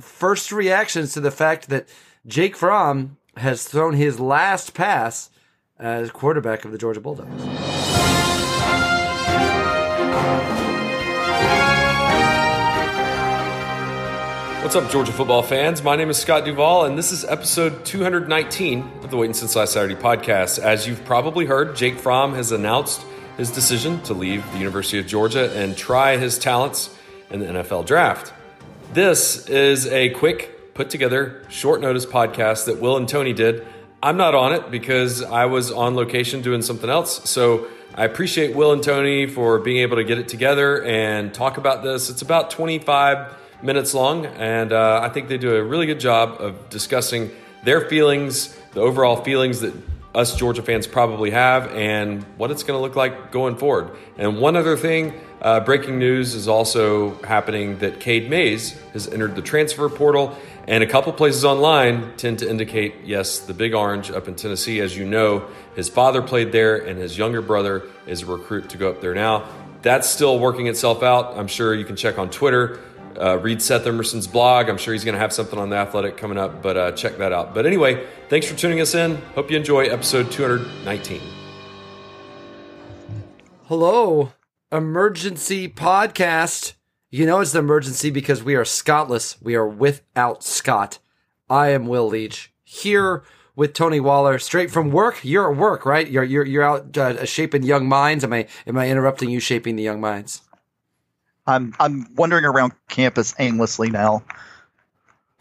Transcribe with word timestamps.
first 0.00 0.52
reactions 0.52 1.12
to 1.12 1.20
the 1.20 1.30
fact 1.30 1.68
that 1.68 1.88
Jake 2.26 2.56
Fromm 2.56 3.16
has 3.36 3.64
thrown 3.64 3.94
his 3.94 4.18
last 4.18 4.74
pass 4.74 5.30
as 5.78 6.10
quarterback 6.10 6.64
of 6.64 6.72
the 6.72 6.78
Georgia 6.78 7.00
Bulldogs. 7.00 7.44
What's 14.62 14.76
up, 14.76 14.90
Georgia 14.90 15.12
football 15.12 15.42
fans? 15.42 15.82
My 15.82 15.96
name 15.96 16.10
is 16.10 16.18
Scott 16.18 16.44
Duvall, 16.44 16.84
and 16.84 16.98
this 16.98 17.10
is 17.10 17.24
episode 17.24 17.86
219 17.86 18.80
of 19.02 19.10
the 19.10 19.16
Waiting 19.16 19.32
Since 19.32 19.56
Last 19.56 19.72
Saturday 19.72 19.94
podcast. 19.94 20.58
As 20.58 20.86
you've 20.86 21.02
probably 21.06 21.46
heard, 21.46 21.74
Jake 21.74 21.98
Fromm 21.98 22.34
has 22.34 22.52
announced 22.52 23.00
his 23.38 23.50
decision 23.50 24.02
to 24.02 24.12
leave 24.12 24.44
the 24.52 24.58
University 24.58 24.98
of 24.98 25.06
Georgia 25.06 25.50
and 25.56 25.74
try 25.74 26.18
his 26.18 26.38
talents 26.38 26.94
in 27.30 27.40
the 27.40 27.46
NFL 27.46 27.86
draft. 27.86 28.34
This 28.92 29.46
is 29.50 29.86
a 29.86 30.08
quick, 30.08 30.72
put 30.72 30.88
together, 30.88 31.44
short 31.50 31.82
notice 31.82 32.06
podcast 32.06 32.64
that 32.64 32.80
Will 32.80 32.96
and 32.96 33.06
Tony 33.06 33.34
did. 33.34 33.66
I'm 34.02 34.16
not 34.16 34.34
on 34.34 34.54
it 34.54 34.70
because 34.70 35.22
I 35.22 35.44
was 35.44 35.70
on 35.70 35.94
location 35.94 36.40
doing 36.40 36.62
something 36.62 36.88
else. 36.88 37.28
So 37.28 37.66
I 37.94 38.06
appreciate 38.06 38.56
Will 38.56 38.72
and 38.72 38.82
Tony 38.82 39.26
for 39.26 39.58
being 39.58 39.78
able 39.78 39.96
to 39.96 40.04
get 40.04 40.16
it 40.16 40.26
together 40.26 40.82
and 40.84 41.34
talk 41.34 41.58
about 41.58 41.82
this. 41.82 42.08
It's 42.08 42.22
about 42.22 42.50
25 42.50 43.36
minutes 43.62 43.92
long, 43.92 44.24
and 44.24 44.72
uh, 44.72 45.00
I 45.02 45.10
think 45.10 45.28
they 45.28 45.36
do 45.36 45.54
a 45.54 45.62
really 45.62 45.84
good 45.84 46.00
job 46.00 46.40
of 46.40 46.70
discussing 46.70 47.30
their 47.64 47.82
feelings, 47.82 48.58
the 48.72 48.80
overall 48.80 49.22
feelings 49.22 49.60
that 49.60 49.74
us 50.14 50.36
Georgia 50.36 50.62
fans 50.62 50.86
probably 50.86 51.30
have, 51.30 51.70
and 51.72 52.22
what 52.36 52.50
it's 52.50 52.62
going 52.62 52.78
to 52.78 52.82
look 52.82 52.96
like 52.96 53.30
going 53.30 53.56
forward. 53.56 53.96
And 54.16 54.40
one 54.40 54.56
other 54.56 54.76
thing 54.76 55.14
uh, 55.40 55.60
breaking 55.60 55.98
news 55.98 56.34
is 56.34 56.48
also 56.48 57.14
happening 57.22 57.78
that 57.78 58.00
Cade 58.00 58.28
Mays 58.28 58.72
has 58.92 59.06
entered 59.06 59.36
the 59.36 59.42
transfer 59.42 59.88
portal, 59.88 60.36
and 60.66 60.82
a 60.82 60.86
couple 60.86 61.12
places 61.12 61.44
online 61.44 62.16
tend 62.16 62.40
to 62.40 62.50
indicate 62.50 62.94
yes, 63.04 63.38
the 63.40 63.54
Big 63.54 63.74
Orange 63.74 64.10
up 64.10 64.28
in 64.28 64.34
Tennessee. 64.34 64.80
As 64.80 64.96
you 64.96 65.04
know, 65.04 65.46
his 65.76 65.88
father 65.88 66.22
played 66.22 66.52
there, 66.52 66.76
and 66.76 66.98
his 66.98 67.16
younger 67.16 67.42
brother 67.42 67.84
is 68.06 68.22
a 68.22 68.26
recruit 68.26 68.70
to 68.70 68.76
go 68.78 68.90
up 68.90 69.00
there 69.00 69.14
now. 69.14 69.48
That's 69.82 70.08
still 70.08 70.38
working 70.38 70.66
itself 70.66 71.02
out. 71.02 71.38
I'm 71.38 71.46
sure 71.46 71.74
you 71.74 71.84
can 71.84 71.96
check 71.96 72.18
on 72.18 72.30
Twitter 72.30 72.80
uh, 73.16 73.38
read 73.38 73.62
Seth 73.62 73.86
Emerson's 73.86 74.26
blog. 74.26 74.68
I'm 74.68 74.78
sure 74.78 74.92
he's 74.92 75.04
going 75.04 75.14
to 75.14 75.20
have 75.20 75.32
something 75.32 75.58
on 75.58 75.70
the 75.70 75.76
athletic 75.76 76.16
coming 76.16 76.38
up, 76.38 76.62
but 76.62 76.76
uh, 76.76 76.92
check 76.92 77.18
that 77.18 77.32
out. 77.32 77.54
But 77.54 77.66
anyway, 77.66 78.06
thanks 78.28 78.46
for 78.46 78.56
tuning 78.56 78.80
us 78.80 78.94
in. 78.94 79.16
Hope 79.34 79.50
you 79.50 79.56
enjoy 79.56 79.86
episode 79.86 80.30
219. 80.30 81.20
Hello, 83.66 84.32
emergency 84.72 85.68
podcast. 85.68 86.74
You 87.10 87.24
know 87.24 87.40
it's 87.40 87.52
the 87.52 87.60
emergency 87.60 88.10
because 88.10 88.42
we 88.42 88.54
are 88.54 88.64
Scottless. 88.64 89.40
We 89.40 89.54
are 89.54 89.66
without 89.66 90.44
Scott. 90.44 90.98
I 91.48 91.68
am 91.68 91.86
Will 91.86 92.08
Leach 92.08 92.52
here 92.64 93.22
with 93.56 93.72
Tony 93.72 93.98
Waller, 93.98 94.38
straight 94.38 94.70
from 94.70 94.90
work. 94.90 95.20
You're 95.24 95.50
at 95.50 95.58
work, 95.58 95.84
right? 95.84 96.08
You're 96.08 96.22
you're 96.22 96.44
you're 96.44 96.62
out 96.62 96.96
uh, 96.96 97.24
shaping 97.24 97.62
young 97.62 97.88
minds. 97.88 98.24
Am 98.24 98.32
I 98.32 98.46
am 98.66 98.78
I 98.78 98.88
interrupting 98.88 99.30
you 99.30 99.40
shaping 99.40 99.76
the 99.76 99.82
young 99.82 100.00
minds? 100.00 100.42
I'm 101.48 101.74
I'm 101.80 102.14
wandering 102.14 102.44
around 102.44 102.74
campus 102.88 103.34
aimlessly 103.38 103.90
now. 103.90 104.22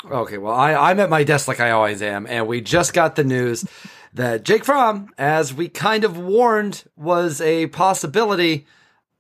Okay, 0.06 0.38
well, 0.38 0.54
I, 0.54 0.74
I'm 0.74 1.00
at 1.00 1.10
my 1.10 1.24
desk 1.24 1.48
like 1.48 1.60
I 1.60 1.72
always 1.72 2.02
am, 2.02 2.26
and 2.28 2.48
we 2.48 2.62
just 2.62 2.94
got 2.94 3.16
the 3.16 3.24
news 3.24 3.66
that 4.14 4.44
Jake 4.44 4.64
Fromm, 4.64 5.10
as 5.18 5.54
we 5.54 5.68
kind 5.68 6.04
of 6.04 6.18
warned, 6.18 6.86
was 6.96 7.42
a 7.42 7.68
possibility 7.68 8.66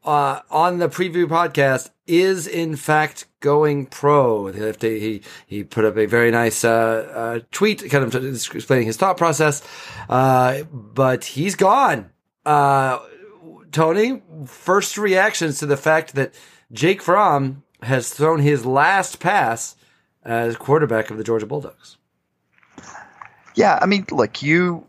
uh, 0.05 0.39
on 0.49 0.77
the 0.77 0.88
preview 0.88 1.25
podcast, 1.25 1.89
is 2.05 2.47
in 2.47 2.77
fact 2.77 3.25
going 3.41 3.85
pro. 3.88 4.47
He 4.80 5.21
he 5.45 5.63
put 5.65 5.83
up 5.83 5.97
a 5.97 6.05
very 6.05 6.31
nice 6.31 6.63
uh, 6.63 7.11
uh, 7.13 7.39
tweet, 7.52 7.89
kind 7.89 8.05
of 8.05 8.15
explaining 8.55 8.88
his 8.88 8.95
thought 8.95 9.17
process, 9.17 9.61
uh, 10.08 10.63
but 10.71 11.25
he's 11.25 11.55
gone. 11.55 12.11
Uh, 12.45 12.99
Tony, 13.71 14.21
first 14.45 14.97
reactions 14.97 15.59
to 15.59 15.65
the 15.65 15.76
fact 15.76 16.15
that 16.15 16.33
Jake 16.72 17.02
Fromm 17.02 17.64
has 17.82 18.10
thrown 18.10 18.39
his 18.39 18.66
last 18.66 19.20
pass 19.20 19.76
as 20.23 20.55
quarterback 20.55 21.10
of 21.10 21.17
the 21.17 21.23
Georgia 21.23 21.45
Bulldogs. 21.45 21.98
Yeah, 23.55 23.78
I 23.82 23.86
mean, 23.86 24.05
look, 24.11 24.44
you. 24.44 24.86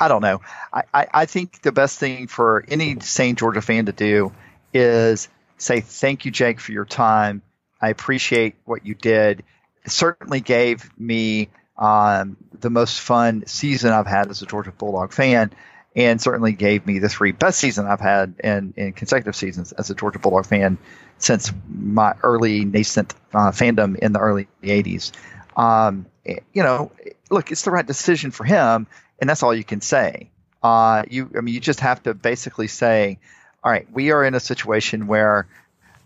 I 0.00 0.08
don't 0.08 0.22
know. 0.22 0.40
I, 0.72 0.82
I, 0.92 1.06
I 1.14 1.26
think 1.26 1.62
the 1.62 1.72
best 1.72 1.98
thing 1.98 2.26
for 2.26 2.64
any 2.66 2.98
St. 3.00 3.38
Georgia 3.38 3.62
fan 3.62 3.86
to 3.86 3.92
do 3.92 4.32
is 4.74 5.28
say 5.56 5.80
thank 5.80 6.24
you, 6.24 6.30
Jake, 6.30 6.58
for 6.58 6.72
your 6.72 6.84
time. 6.84 7.42
I 7.80 7.90
appreciate 7.90 8.56
what 8.64 8.84
you 8.84 8.94
did. 8.94 9.44
It 9.84 9.90
certainly 9.90 10.40
gave 10.40 10.90
me 10.98 11.50
um, 11.76 12.36
the 12.60 12.70
most 12.70 13.00
fun 13.00 13.44
season 13.46 13.92
I've 13.92 14.06
had 14.06 14.30
as 14.30 14.42
a 14.42 14.46
Georgia 14.46 14.72
Bulldog 14.72 15.12
fan 15.12 15.52
and 15.94 16.20
certainly 16.20 16.52
gave 16.52 16.86
me 16.86 16.98
the 16.98 17.08
three 17.08 17.32
best 17.32 17.58
seasons 17.58 17.86
I've 17.86 18.00
had 18.00 18.34
in, 18.42 18.72
in 18.76 18.92
consecutive 18.92 19.36
seasons 19.36 19.72
as 19.72 19.90
a 19.90 19.94
Georgia 19.94 20.18
Bulldog 20.18 20.46
fan 20.46 20.78
since 21.18 21.52
my 21.68 22.14
early 22.22 22.64
nascent 22.64 23.14
uh, 23.34 23.50
fandom 23.50 23.98
in 23.98 24.12
the 24.12 24.18
early 24.18 24.48
80s. 24.62 25.12
Um, 25.56 26.06
you 26.24 26.62
know, 26.62 26.92
look, 27.30 27.52
it's 27.52 27.62
the 27.62 27.70
right 27.70 27.86
decision 27.86 28.30
for 28.30 28.44
him, 28.44 28.86
and 29.20 29.28
that's 29.28 29.42
all 29.42 29.54
you 29.54 29.64
can 29.64 29.80
say. 29.80 30.30
Uh, 30.62 31.04
you, 31.10 31.30
I 31.36 31.40
mean, 31.40 31.54
you 31.54 31.60
just 31.60 31.80
have 31.80 32.02
to 32.04 32.14
basically 32.14 32.68
say, 32.68 33.18
all 33.62 33.70
right, 33.70 33.86
we 33.92 34.12
are 34.12 34.24
in 34.24 34.34
a 34.34 34.40
situation 34.40 35.06
where 35.06 35.46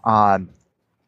um, 0.04 0.48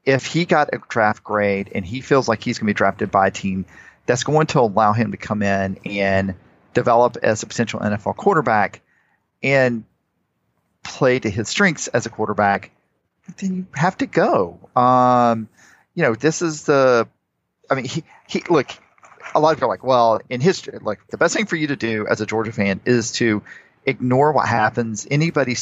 if 0.05 0.25
he 0.27 0.45
got 0.45 0.73
a 0.73 0.79
draft 0.89 1.25
grade 1.25 1.71
and 1.75 1.85
he 1.85 2.01
feels 2.01 2.29
like 2.29 2.43
he's 2.43 2.59
going 2.59 2.67
to 2.67 2.75
be 2.75 2.77
drafted 2.77 3.11
by 3.11 3.27
a 3.27 3.31
team 3.31 3.65
that's 4.07 4.25
going 4.25 4.47
to 4.49 4.61
allow 4.61 4.93
him 4.93 5.11
to 5.11 5.17
come 5.17 5.43
in 5.43 5.79
and– 5.85 6.37
develop 6.79 7.17
as 7.23 7.43
a 7.43 7.47
potential 7.47 7.81
NFL 7.81 8.17
quarterback 8.17 8.81
and 9.43 9.85
play 10.85 11.19
to 11.19 11.29
his 11.29 11.49
strengths 11.49 11.89
as 11.89 12.07
a 12.07 12.09
quarterback, 12.09 12.71
then 13.39 13.55
you 13.57 13.67
have 13.75 13.97
to 13.99 14.07
go. 14.07 14.59
Um, 14.77 15.49
you 15.95 16.05
know, 16.05 16.15
this 16.15 16.41
is 16.41 16.63
the, 16.65 17.09
I 17.69 17.75
mean, 17.75 17.85
he, 17.85 18.05
he, 18.29 18.45
look, 18.49 18.69
a 19.35 19.41
lot 19.41 19.51
of 19.51 19.57
people 19.57 19.69
are 19.69 19.73
like, 19.73 19.83
well, 19.83 20.21
in 20.31 20.41
history, 20.41 20.79
like 20.81 21.01
the 21.09 21.19
best 21.19 21.35
thing 21.35 21.47
for 21.47 21.57
you 21.57 21.67
to 21.67 21.77
do 21.77 22.07
as 22.09 22.21
a 22.21 22.27
Georgia 22.27 22.53
fan 22.53 22.81
is 22.85 23.13
to 23.13 23.43
ignore 23.85 24.33
what 24.33 24.47
happens. 24.47 25.07
Anybody, 25.11 25.57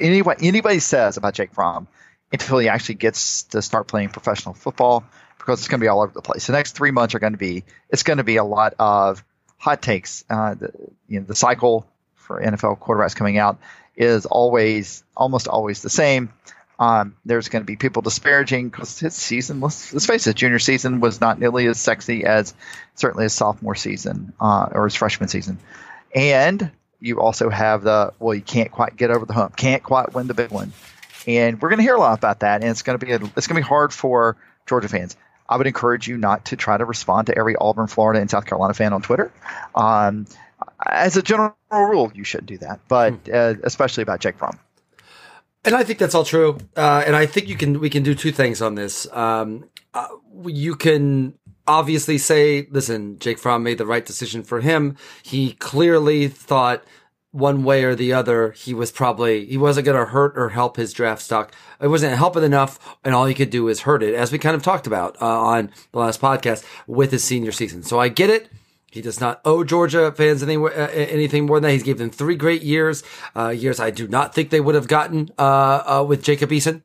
anybody, 0.00 0.48
anybody 0.48 0.78
says 0.80 1.18
about 1.18 1.34
Jake 1.34 1.52
Fromm 1.52 1.86
until 2.32 2.58
he 2.58 2.68
actually 2.68 2.96
gets 2.96 3.44
to 3.44 3.60
start 3.60 3.88
playing 3.88 4.08
professional 4.08 4.54
football 4.54 5.04
because 5.38 5.60
it's 5.60 5.68
going 5.68 5.80
to 5.80 5.84
be 5.84 5.88
all 5.88 6.00
over 6.00 6.12
the 6.12 6.22
place. 6.22 6.46
The 6.46 6.54
next 6.54 6.72
three 6.72 6.90
months 6.90 7.14
are 7.14 7.18
going 7.18 7.34
to 7.34 7.38
be, 7.38 7.64
it's 7.90 8.02
going 8.02 8.16
to 8.16 8.24
be 8.24 8.36
a 8.36 8.44
lot 8.44 8.74
of 8.78 9.22
hot 9.66 9.82
takes. 9.82 10.24
Uh, 10.30 10.54
the, 10.54 10.70
you 11.08 11.18
know, 11.18 11.26
the 11.26 11.34
cycle 11.34 11.88
for 12.14 12.40
NFL 12.40 12.78
quarterbacks 12.78 13.16
coming 13.16 13.36
out 13.36 13.58
is 13.96 14.24
always, 14.24 15.02
almost 15.16 15.48
always 15.48 15.82
the 15.82 15.90
same. 15.90 16.32
Um, 16.78 17.16
there's 17.24 17.48
going 17.48 17.62
to 17.62 17.66
be 17.66 17.74
people 17.74 18.00
disparaging 18.00 18.68
because 18.68 19.00
his 19.00 19.14
season, 19.14 19.60
let's, 19.60 19.92
let's, 19.92 20.06
face 20.06 20.28
it, 20.28 20.36
junior 20.36 20.60
season 20.60 21.00
was 21.00 21.20
not 21.20 21.40
nearly 21.40 21.66
as 21.66 21.80
sexy 21.80 22.24
as 22.24 22.54
certainly 22.94 23.24
his 23.24 23.32
sophomore 23.32 23.74
season 23.74 24.34
uh, 24.40 24.68
or 24.70 24.84
his 24.84 24.94
freshman 24.94 25.28
season. 25.28 25.58
And 26.14 26.70
you 27.00 27.20
also 27.20 27.50
have 27.50 27.82
the, 27.82 28.12
well, 28.20 28.36
you 28.36 28.42
can't 28.42 28.70
quite 28.70 28.96
get 28.96 29.10
over 29.10 29.26
the 29.26 29.32
hump, 29.32 29.56
can't 29.56 29.82
quite 29.82 30.14
win 30.14 30.28
the 30.28 30.34
big 30.34 30.52
one. 30.52 30.72
And 31.26 31.60
we're 31.60 31.70
going 31.70 31.78
to 31.78 31.82
hear 31.82 31.96
a 31.96 31.98
lot 31.98 32.16
about 32.16 32.40
that. 32.40 32.62
And 32.62 32.70
it's 32.70 32.82
going 32.82 33.00
to 33.00 33.04
be, 33.04 33.10
a, 33.10 33.16
it's 33.16 33.48
going 33.48 33.60
to 33.60 33.66
be 33.66 33.68
hard 33.68 33.92
for 33.92 34.36
Georgia 34.66 34.88
fans. 34.88 35.16
I 35.48 35.56
would 35.56 35.66
encourage 35.66 36.08
you 36.08 36.16
not 36.16 36.46
to 36.46 36.56
try 36.56 36.76
to 36.76 36.84
respond 36.84 37.26
to 37.28 37.38
every 37.38 37.56
Auburn, 37.56 37.86
Florida, 37.86 38.20
and 38.20 38.30
South 38.30 38.46
Carolina 38.46 38.74
fan 38.74 38.92
on 38.92 39.02
Twitter. 39.02 39.32
Um, 39.74 40.26
as 40.84 41.16
a 41.16 41.22
general 41.22 41.54
rule, 41.70 42.10
you 42.14 42.24
shouldn't 42.24 42.48
do 42.48 42.58
that, 42.58 42.80
but 42.88 43.12
hmm. 43.12 43.30
uh, 43.32 43.54
especially 43.64 44.02
about 44.02 44.20
Jake 44.20 44.38
Fromm. 44.38 44.58
And 45.64 45.74
I 45.74 45.82
think 45.82 45.98
that's 45.98 46.14
all 46.14 46.24
true. 46.24 46.58
Uh, 46.76 47.02
and 47.04 47.16
I 47.16 47.26
think 47.26 47.48
you 47.48 47.56
can 47.56 47.80
we 47.80 47.90
can 47.90 48.04
do 48.04 48.14
two 48.14 48.30
things 48.30 48.62
on 48.62 48.76
this. 48.76 49.10
Um, 49.12 49.68
uh, 49.94 50.06
you 50.44 50.76
can 50.76 51.34
obviously 51.66 52.18
say, 52.18 52.68
listen, 52.70 53.18
Jake 53.18 53.38
Fromm 53.38 53.64
made 53.64 53.78
the 53.78 53.86
right 53.86 54.06
decision 54.06 54.44
for 54.44 54.60
him. 54.60 54.96
He 55.22 55.52
clearly 55.54 56.28
thought 56.28 56.84
one 57.36 57.64
way 57.64 57.84
or 57.84 57.94
the 57.94 58.12
other, 58.12 58.52
he 58.52 58.72
was 58.72 58.90
probably, 58.90 59.44
he 59.44 59.56
wasn't 59.56 59.84
going 59.84 59.98
to 59.98 60.06
hurt 60.06 60.32
or 60.36 60.48
help 60.48 60.76
his 60.76 60.92
draft 60.92 61.22
stock. 61.22 61.52
It 61.80 61.88
wasn't 61.88 62.16
helping 62.16 62.42
enough. 62.42 62.96
And 63.04 63.14
all 63.14 63.26
he 63.26 63.34
could 63.34 63.50
do 63.50 63.68
is 63.68 63.80
hurt 63.80 64.02
it, 64.02 64.14
as 64.14 64.32
we 64.32 64.38
kind 64.38 64.56
of 64.56 64.62
talked 64.62 64.86
about 64.86 65.20
uh, 65.20 65.26
on 65.26 65.70
the 65.92 65.98
last 65.98 66.20
podcast 66.20 66.64
with 66.86 67.12
his 67.12 67.22
senior 67.22 67.52
season. 67.52 67.82
So 67.82 68.00
I 68.00 68.08
get 68.08 68.30
it. 68.30 68.50
He 68.90 69.02
does 69.02 69.20
not 69.20 69.42
owe 69.44 69.62
Georgia 69.62 70.10
fans 70.12 70.42
anything, 70.42 70.64
uh, 70.64 70.88
anything 70.92 71.46
more 71.46 71.58
than 71.58 71.68
that. 71.68 71.72
He's 71.72 71.82
given 71.82 72.08
them 72.08 72.10
three 72.10 72.36
great 72.36 72.62
years, 72.62 73.02
uh, 73.34 73.50
years 73.50 73.78
I 73.78 73.90
do 73.90 74.08
not 74.08 74.34
think 74.34 74.48
they 74.48 74.60
would 74.60 74.74
have 74.74 74.88
gotten, 74.88 75.30
uh, 75.38 76.00
uh 76.00 76.04
with 76.08 76.22
Jacob 76.22 76.50
Eason. 76.50 76.82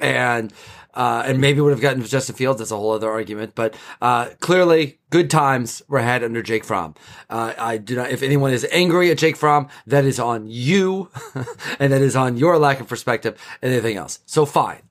And, 0.00 0.52
uh, 0.94 1.22
and 1.26 1.40
maybe 1.40 1.60
would 1.60 1.70
have 1.70 1.80
gotten 1.80 2.02
Justin 2.04 2.34
Fields. 2.34 2.58
That's 2.58 2.70
a 2.70 2.76
whole 2.76 2.92
other 2.92 3.10
argument. 3.10 3.54
But 3.54 3.74
uh, 4.00 4.30
clearly, 4.40 4.98
good 5.10 5.30
times 5.30 5.82
were 5.88 6.00
had 6.00 6.24
under 6.24 6.42
Jake 6.42 6.64
Fromm. 6.64 6.94
Uh, 7.28 7.54
I 7.58 7.78
do 7.78 7.96
not. 7.96 8.10
If 8.10 8.22
anyone 8.22 8.52
is 8.52 8.66
angry 8.70 9.10
at 9.10 9.18
Jake 9.18 9.36
Fromm, 9.36 9.68
that 9.86 10.04
is 10.04 10.18
on 10.18 10.46
you, 10.48 11.10
and 11.78 11.92
that 11.92 12.02
is 12.02 12.16
on 12.16 12.36
your 12.36 12.58
lack 12.58 12.80
of 12.80 12.88
perspective 12.88 13.40
and 13.62 13.72
anything 13.72 13.96
else. 13.96 14.20
So 14.26 14.46
fine. 14.46 14.82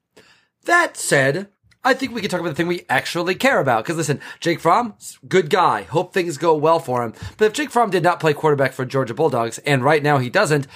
That 0.66 0.98
said, 0.98 1.48
I 1.84 1.94
think 1.94 2.14
we 2.14 2.22
can 2.22 2.30
talk 2.30 2.42
about 2.42 2.50
the 2.50 2.56
thing 2.56 2.68
we 2.68 2.86
actually 2.90 3.36
care 3.36 3.60
about. 3.60 3.84
Because 3.84 3.98
listen, 3.98 4.20
Jake 4.40 4.60
Fromm, 4.60 4.96
good 5.28 5.50
guy. 5.50 5.84
Hope 5.84 6.14
things 6.14 6.38
go 6.38 6.56
well 6.56 6.80
for 6.80 7.04
him. 7.04 7.14
But 7.38 7.46
if 7.46 7.54
Jake 7.54 7.72
Fromm 7.72 7.90
did 7.90 8.04
not 8.04 8.20
play 8.20 8.34
quarterback 8.34 8.74
for 8.74 8.86
Georgia 8.86 9.14
Bulldogs, 9.14 9.58
and 9.60 9.84
right 9.84 10.04
now 10.04 10.18
he 10.18 10.30
doesn't, 10.30 10.68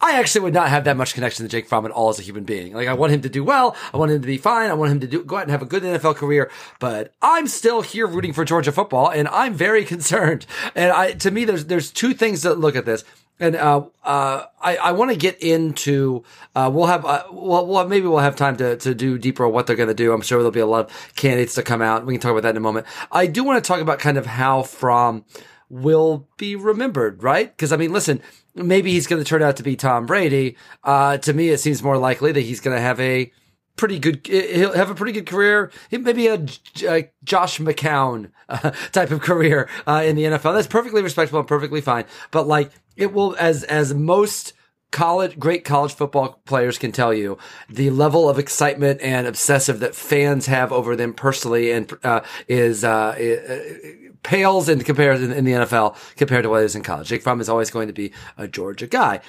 I 0.00 0.18
actually 0.18 0.42
would 0.42 0.54
not 0.54 0.68
have 0.68 0.84
that 0.84 0.96
much 0.96 1.14
connection 1.14 1.44
to 1.44 1.48
Jake 1.48 1.68
Fromm 1.68 1.84
at 1.84 1.92
all 1.92 2.08
as 2.08 2.18
a 2.18 2.22
human 2.22 2.44
being. 2.44 2.72
Like, 2.72 2.88
I 2.88 2.94
want 2.94 3.12
him 3.12 3.20
to 3.22 3.28
do 3.28 3.44
well. 3.44 3.76
I 3.92 3.98
want 3.98 4.10
him 4.10 4.22
to 4.22 4.26
be 4.26 4.38
fine. 4.38 4.70
I 4.70 4.74
want 4.74 4.92
him 4.92 5.00
to 5.00 5.06
do, 5.06 5.22
go 5.22 5.36
out 5.36 5.42
and 5.42 5.50
have 5.50 5.62
a 5.62 5.66
good 5.66 5.82
NFL 5.82 6.16
career. 6.16 6.50
But 6.78 7.12
I'm 7.20 7.46
still 7.46 7.82
here 7.82 8.06
rooting 8.06 8.32
for 8.32 8.44
Georgia 8.44 8.72
football 8.72 9.10
and 9.10 9.28
I'm 9.28 9.54
very 9.54 9.84
concerned. 9.94 10.46
And 10.74 10.90
I, 10.90 11.12
to 11.12 11.30
me, 11.30 11.44
there's, 11.44 11.66
there's 11.66 11.90
two 11.90 12.14
things 12.14 12.42
that 12.42 12.58
look 12.58 12.76
at 12.76 12.86
this. 12.86 13.04
And, 13.38 13.56
uh, 13.56 13.86
uh, 14.04 14.44
I, 14.60 14.76
I 14.76 14.92
want 14.92 15.10
to 15.12 15.16
get 15.16 15.42
into, 15.42 16.24
uh, 16.54 16.70
we'll 16.72 16.86
have, 16.86 17.06
uh, 17.06 17.24
well, 17.32 17.66
well, 17.66 17.88
maybe 17.88 18.06
we'll 18.06 18.18
have 18.18 18.36
time 18.36 18.56
to, 18.58 18.76
to 18.76 18.94
do 18.94 19.16
deeper 19.16 19.48
what 19.48 19.66
they're 19.66 19.76
going 19.76 19.88
to 19.88 19.94
do. 19.94 20.12
I'm 20.12 20.20
sure 20.20 20.38
there'll 20.38 20.50
be 20.50 20.60
a 20.60 20.66
lot 20.66 20.90
of 20.90 21.14
candidates 21.16 21.54
to 21.54 21.62
come 21.62 21.80
out. 21.80 22.04
We 22.04 22.12
can 22.14 22.20
talk 22.20 22.32
about 22.32 22.42
that 22.42 22.50
in 22.50 22.58
a 22.58 22.60
moment. 22.60 22.86
I 23.10 23.26
do 23.26 23.42
want 23.42 23.62
to 23.62 23.66
talk 23.66 23.80
about 23.80 23.98
kind 23.98 24.18
of 24.18 24.26
how 24.26 24.62
Fromm 24.62 25.24
will 25.70 26.28
be 26.36 26.56
remembered, 26.56 27.22
right? 27.22 27.56
Because 27.56 27.72
I 27.72 27.76
mean, 27.76 27.92
listen, 27.92 28.20
maybe 28.54 28.90
he's 28.90 29.06
going 29.06 29.22
to 29.22 29.28
turn 29.28 29.42
out 29.42 29.56
to 29.56 29.62
be 29.62 29.76
Tom 29.76 30.04
Brady. 30.04 30.56
Uh, 30.84 31.16
to 31.18 31.32
me, 31.32 31.48
it 31.48 31.58
seems 31.58 31.82
more 31.82 31.96
likely 31.96 32.32
that 32.32 32.40
he's 32.40 32.60
going 32.60 32.76
to 32.76 32.82
have 32.82 33.00
a 33.00 33.32
pretty 33.76 33.98
good, 33.98 34.26
he'll 34.26 34.74
have 34.74 34.90
a 34.90 34.94
pretty 34.94 35.12
good 35.12 35.26
career. 35.26 35.70
Maybe 35.90 36.26
a, 36.26 36.44
a 36.86 37.10
Josh 37.24 37.58
McCown 37.58 38.30
uh, 38.48 38.70
type 38.92 39.10
of 39.10 39.20
career 39.20 39.68
uh, 39.86 40.02
in 40.04 40.16
the 40.16 40.24
NFL. 40.24 40.54
That's 40.54 40.66
perfectly 40.66 41.02
respectable 41.02 41.38
and 41.38 41.48
perfectly 41.48 41.80
fine. 41.80 42.04
But 42.30 42.46
like, 42.46 42.70
it 42.96 43.14
will, 43.14 43.36
as, 43.38 43.62
as 43.64 43.94
most, 43.94 44.52
college, 44.90 45.38
great 45.38 45.64
college 45.64 45.94
football 45.94 46.40
players 46.44 46.78
can 46.78 46.92
tell 46.92 47.14
you 47.14 47.38
the 47.68 47.90
level 47.90 48.28
of 48.28 48.38
excitement 48.38 49.00
and 49.00 49.26
obsessive 49.26 49.80
that 49.80 49.94
fans 49.94 50.46
have 50.46 50.72
over 50.72 50.96
them 50.96 51.14
personally 51.14 51.70
and 51.70 51.92
uh, 52.02 52.20
is 52.48 52.84
uh, 52.84 53.14
pales 54.22 54.68
in 54.68 54.82
comparison 54.82 55.32
in 55.32 55.44
the 55.44 55.52
NFL 55.52 55.96
compared 56.16 56.42
to 56.42 56.50
what 56.50 56.62
it 56.62 56.66
is 56.66 56.76
in 56.76 56.82
college. 56.82 57.08
Jake 57.08 57.22
Fromm 57.22 57.40
is 57.40 57.48
always 57.48 57.70
going 57.70 57.86
to 57.86 57.92
be 57.92 58.12
a 58.36 58.48
Georgia 58.48 58.86
guy. 58.86 59.20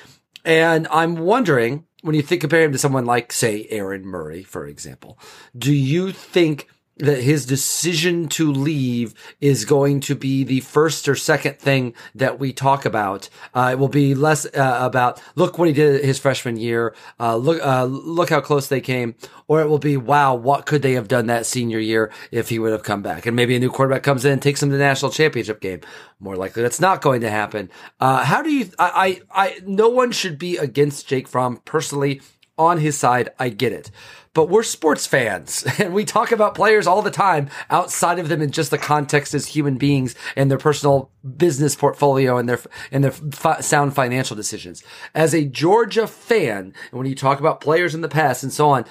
And 0.44 0.88
I'm 0.90 1.18
wondering, 1.18 1.86
when 2.02 2.16
you 2.16 2.22
think 2.22 2.42
compare 2.42 2.64
him 2.64 2.72
to 2.72 2.78
someone 2.78 3.06
like, 3.06 3.32
say, 3.32 3.68
Aaron 3.70 4.06
Murray, 4.06 4.44
for 4.44 4.66
example, 4.66 5.20
do 5.56 5.74
you 5.74 6.12
think 6.12 6.68
that 7.02 7.24
his 7.24 7.46
decision 7.46 8.28
to 8.30 8.52
leave 8.52 9.14
is 9.42 9.66
going 9.66 10.00
to 10.00 10.16
be 10.16 10.44
the 10.44 10.60
first 10.62 11.10
or 11.10 11.16
second 11.16 11.60
thing 11.60 11.94
that 12.16 12.40
we 12.40 12.54
talk 12.54 12.86
about. 12.86 13.28
Uh, 13.54 13.70
it 13.74 13.80
will 13.80 13.90
be 13.90 14.14
less 14.16 14.46
uh, 14.46 14.78
about 14.82 15.22
look 15.36 15.58
what 15.58 15.68
he 15.68 15.74
did 15.74 16.04
his 16.06 16.20
freshman 16.20 16.58
year, 16.58 16.96
uh, 17.20 17.36
look 17.36 17.62
uh, 17.66 17.84
look 17.86 18.30
how 18.30 18.40
close 18.40 18.68
they 18.68 18.82
came, 18.82 19.16
or 19.48 19.62
it 19.62 19.68
will 19.68 19.80
be 19.80 19.98
wow 19.98 20.34
what 20.36 20.66
could 20.66 20.82
they 20.82 20.94
have 20.94 21.08
done 21.08 21.26
that 21.26 21.46
senior 21.46 21.80
year 21.80 22.12
if 22.32 22.50
he 22.50 22.60
would 22.60 22.72
have 22.72 22.84
come 22.84 23.02
back, 23.02 23.26
and 23.26 23.36
maybe 23.36 23.56
a 23.56 23.60
new 23.60 23.70
quarterback 23.70 24.04
comes 24.04 24.24
in 24.24 24.34
and 24.34 24.42
takes 24.42 24.62
him 24.62 24.70
to 24.70 24.78
the 24.78 24.84
national 24.84 25.12
championship 25.12 25.60
game. 25.60 25.82
More 26.20 26.36
likely 26.36 26.62
that's 26.62 26.80
not 26.80 27.02
going 27.02 27.22
to 27.22 27.30
happen. 27.30 27.70
Uh, 28.00 28.24
how 28.24 28.42
do 28.42 28.52
you? 28.52 28.70
I, 28.78 29.22
I 29.34 29.46
I 29.46 29.60
no 29.66 29.90
one 29.90 30.12
should 30.12 30.38
be 30.38 30.58
against 30.58 31.08
Jake 31.08 31.28
Fromm 31.28 31.58
personally 31.66 32.22
on 32.62 32.80
his 32.80 32.98
side. 32.98 33.30
I 33.40 33.50
get 33.50 33.74
it 33.74 33.92
but 34.34 34.50
we're 34.50 34.64
sports 34.64 35.06
fans 35.06 35.66
and 35.80 35.94
we 35.94 36.06
talk 36.06 36.32
about 36.32 36.56
players 36.56 36.88
all 36.88 37.02
the 37.02 37.12
time 37.12 37.50
outside 37.70 38.20
of 38.20 38.30
them 38.30 38.42
in 38.42 38.52
just 38.52 38.72
the 38.72 38.78
context 38.78 39.34
as 39.34 39.48
human 39.48 39.78
beings 39.78 40.16
and 40.36 40.50
their 40.50 40.58
personal 40.58 41.12
business 41.38 41.76
portfolio 41.76 42.38
and 42.38 42.48
their, 42.48 42.60
and 42.92 43.04
their 43.04 43.12
fi- 43.12 43.62
sound 43.62 43.94
financial 43.94 44.36
decisions. 44.36 44.84
As 45.14 45.34
a 45.34 45.46
Georgia 45.46 46.08
fan, 46.08 46.74
and 46.92 46.98
when 46.98 47.08
you 47.08 47.16
talk 47.16 47.40
about 47.40 47.62
players 47.62 47.96
in 47.96 48.02
the 48.02 48.10
past 48.10 48.44
and 48.44 48.54
so 48.54 48.70
on, 48.70 48.86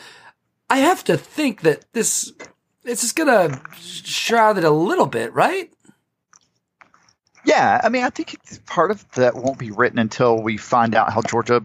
I 0.68 0.78
have 0.78 1.02
to 1.04 1.16
think 1.16 1.62
that 1.62 1.84
this, 1.92 2.32
it's 2.84 3.00
just 3.00 3.16
gonna 3.16 3.60
shroud 3.80 4.58
it 4.58 4.64
a 4.64 4.70
little 4.70 5.06
bit, 5.06 5.32
right? 5.32 5.72
Yeah, 7.44 7.80
I 7.82 7.88
mean, 7.88 8.04
I 8.04 8.10
think 8.10 8.38
part 8.66 8.90
of 8.90 9.10
that 9.12 9.34
won't 9.34 9.58
be 9.58 9.70
written 9.70 9.98
until 9.98 10.42
we 10.42 10.58
find 10.58 10.94
out 10.94 11.12
how 11.12 11.22
Georgia 11.22 11.64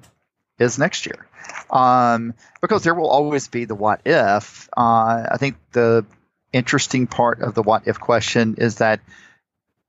is 0.58 0.80
next 0.80 1.06
year 1.06 1.28
um, 1.70 2.34
because 2.62 2.84
there 2.84 2.96
will 2.96 3.10
always 3.10 3.48
be 3.48 3.66
the 3.66 3.76
what 3.76 4.02
if. 4.06 4.70
Uh, 4.76 5.28
I 5.32 5.38
think 5.38 5.58
the 5.72 6.06
interesting 6.54 7.08
part 7.08 7.42
of 7.42 7.54
the 7.54 7.64
what 7.64 7.88
if 7.88 8.00
question 8.00 8.56
is 8.58 8.76
that 8.76 9.02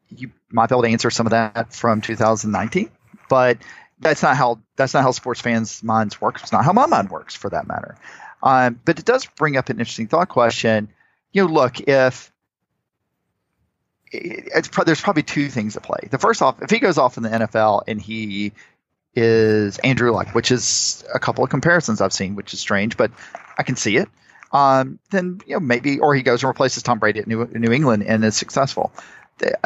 you 0.08 0.30
might 0.50 0.68
be 0.68 0.74
able 0.74 0.82
to 0.82 0.88
answer 0.88 1.10
some 1.10 1.26
of 1.26 1.30
that 1.30 1.72
from 1.72 2.00
2019, 2.00 2.90
but 3.28 3.58
that's 3.98 4.22
not 4.22 4.36
how 4.36 4.60
that's 4.76 4.94
not 4.94 5.02
how 5.02 5.10
sports 5.10 5.40
fans' 5.40 5.82
minds 5.82 6.20
work. 6.20 6.40
It's 6.42 6.52
not 6.52 6.64
how 6.64 6.72
my 6.72 6.86
mind 6.86 7.10
works, 7.10 7.34
for 7.34 7.50
that 7.50 7.66
matter. 7.66 7.96
Um, 8.42 8.80
but 8.84 8.98
it 8.98 9.04
does 9.04 9.26
bring 9.36 9.56
up 9.56 9.68
an 9.70 9.78
interesting 9.78 10.08
thought 10.08 10.28
question. 10.28 10.88
You 11.32 11.46
know, 11.46 11.52
look 11.52 11.80
if 11.80 12.32
there's 14.12 15.00
probably 15.00 15.22
two 15.22 15.48
things 15.48 15.76
at 15.76 15.82
play. 15.82 16.08
The 16.10 16.18
first 16.18 16.42
off, 16.42 16.62
if 16.62 16.70
he 16.70 16.78
goes 16.78 16.98
off 16.98 17.16
in 17.16 17.22
the 17.22 17.28
NFL 17.28 17.82
and 17.88 18.00
he 18.00 18.52
is 19.16 19.78
Andrew 19.78 20.12
Luck, 20.12 20.34
which 20.34 20.50
is 20.50 21.04
a 21.12 21.18
couple 21.18 21.42
of 21.42 21.50
comparisons 21.50 22.00
I've 22.00 22.12
seen, 22.12 22.36
which 22.36 22.52
is 22.54 22.60
strange, 22.60 22.96
but 22.96 23.10
I 23.58 23.62
can 23.62 23.76
see 23.76 23.96
it. 23.96 24.08
Um, 24.52 24.98
then 25.10 25.40
you 25.46 25.54
know 25.54 25.60
maybe, 25.60 25.98
or 25.98 26.14
he 26.14 26.22
goes 26.22 26.42
and 26.42 26.48
replaces 26.48 26.82
Tom 26.82 26.98
Brady 26.98 27.20
at 27.20 27.26
New, 27.26 27.46
New 27.46 27.72
England 27.72 28.04
and 28.04 28.24
is 28.24 28.36
successful. 28.36 28.92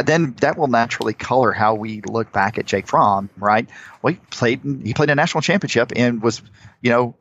Then 0.02 0.34
that 0.40 0.56
will 0.56 0.66
naturally 0.66 1.14
color 1.14 1.52
how 1.52 1.74
we 1.74 2.00
look 2.00 2.32
back 2.32 2.58
at 2.58 2.66
Jake 2.66 2.88
Fromm, 2.88 3.30
right? 3.36 3.68
Well, 4.02 4.14
he 4.14 4.20
played 4.30 4.60
he 4.84 4.94
played 4.94 5.10
a 5.10 5.14
national 5.14 5.42
championship 5.42 5.92
and 5.94 6.22
was, 6.22 6.42
you 6.80 6.90
know, 6.90 7.14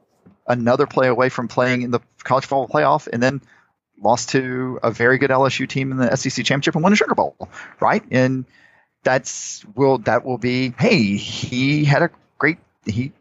another 0.48 0.88
play 0.88 1.08
away 1.08 1.30
from 1.30 1.48
playing 1.48 1.84
in 1.84 1.92
the 1.92 2.00
college 2.24 2.46
football 2.46 2.68
playoff, 2.68 3.08
and 3.12 3.22
then 3.22 3.42
lost 4.02 4.30
to 4.30 4.80
a 4.82 4.90
very 4.90 5.18
good 5.18 5.30
LSU 5.30 5.68
team 5.68 5.92
in 5.92 5.98
the 5.98 6.16
SEC 6.16 6.44
championship 6.46 6.76
and 6.76 6.84
won 6.84 6.94
a 6.94 6.96
Sugar 6.96 7.16
Bowl, 7.16 7.36
right? 7.80 8.04
And 8.10 8.46
that's 9.04 9.66
will 9.76 10.00
that 10.00 10.26
will 10.26 10.38
be 10.38 10.74
hey 10.78 11.16
he 11.16 11.86
had 11.86 12.04
a 12.04 12.10
great 12.38 12.58
he 12.86 13.12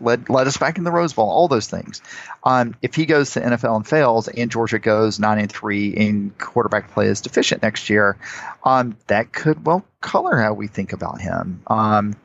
led 0.00 0.28
led 0.30 0.46
us 0.46 0.56
back 0.56 0.78
in 0.78 0.84
the 0.84 0.90
Rose 0.90 1.12
Bowl 1.12 1.28
all 1.28 1.48
those 1.48 1.68
things. 1.68 2.00
Um, 2.44 2.74
if 2.80 2.94
he 2.94 3.04
goes 3.04 3.32
to 3.32 3.40
NFL 3.40 3.76
and 3.76 3.86
fails 3.86 4.28
and 4.28 4.50
Georgia 4.50 4.78
goes 4.78 5.18
nine 5.18 5.38
and 5.38 5.52
three 5.52 5.94
and 5.94 6.36
quarterback 6.38 6.90
play 6.92 7.06
is 7.06 7.20
deficient 7.20 7.62
next 7.62 7.90
year, 7.90 8.16
um, 8.64 8.96
that 9.08 9.32
could 9.32 9.66
well 9.66 9.84
color 10.00 10.40
how 10.40 10.54
we 10.54 10.66
think 10.66 10.92
about 10.92 11.20
him. 11.20 11.62
Um, 11.66 12.16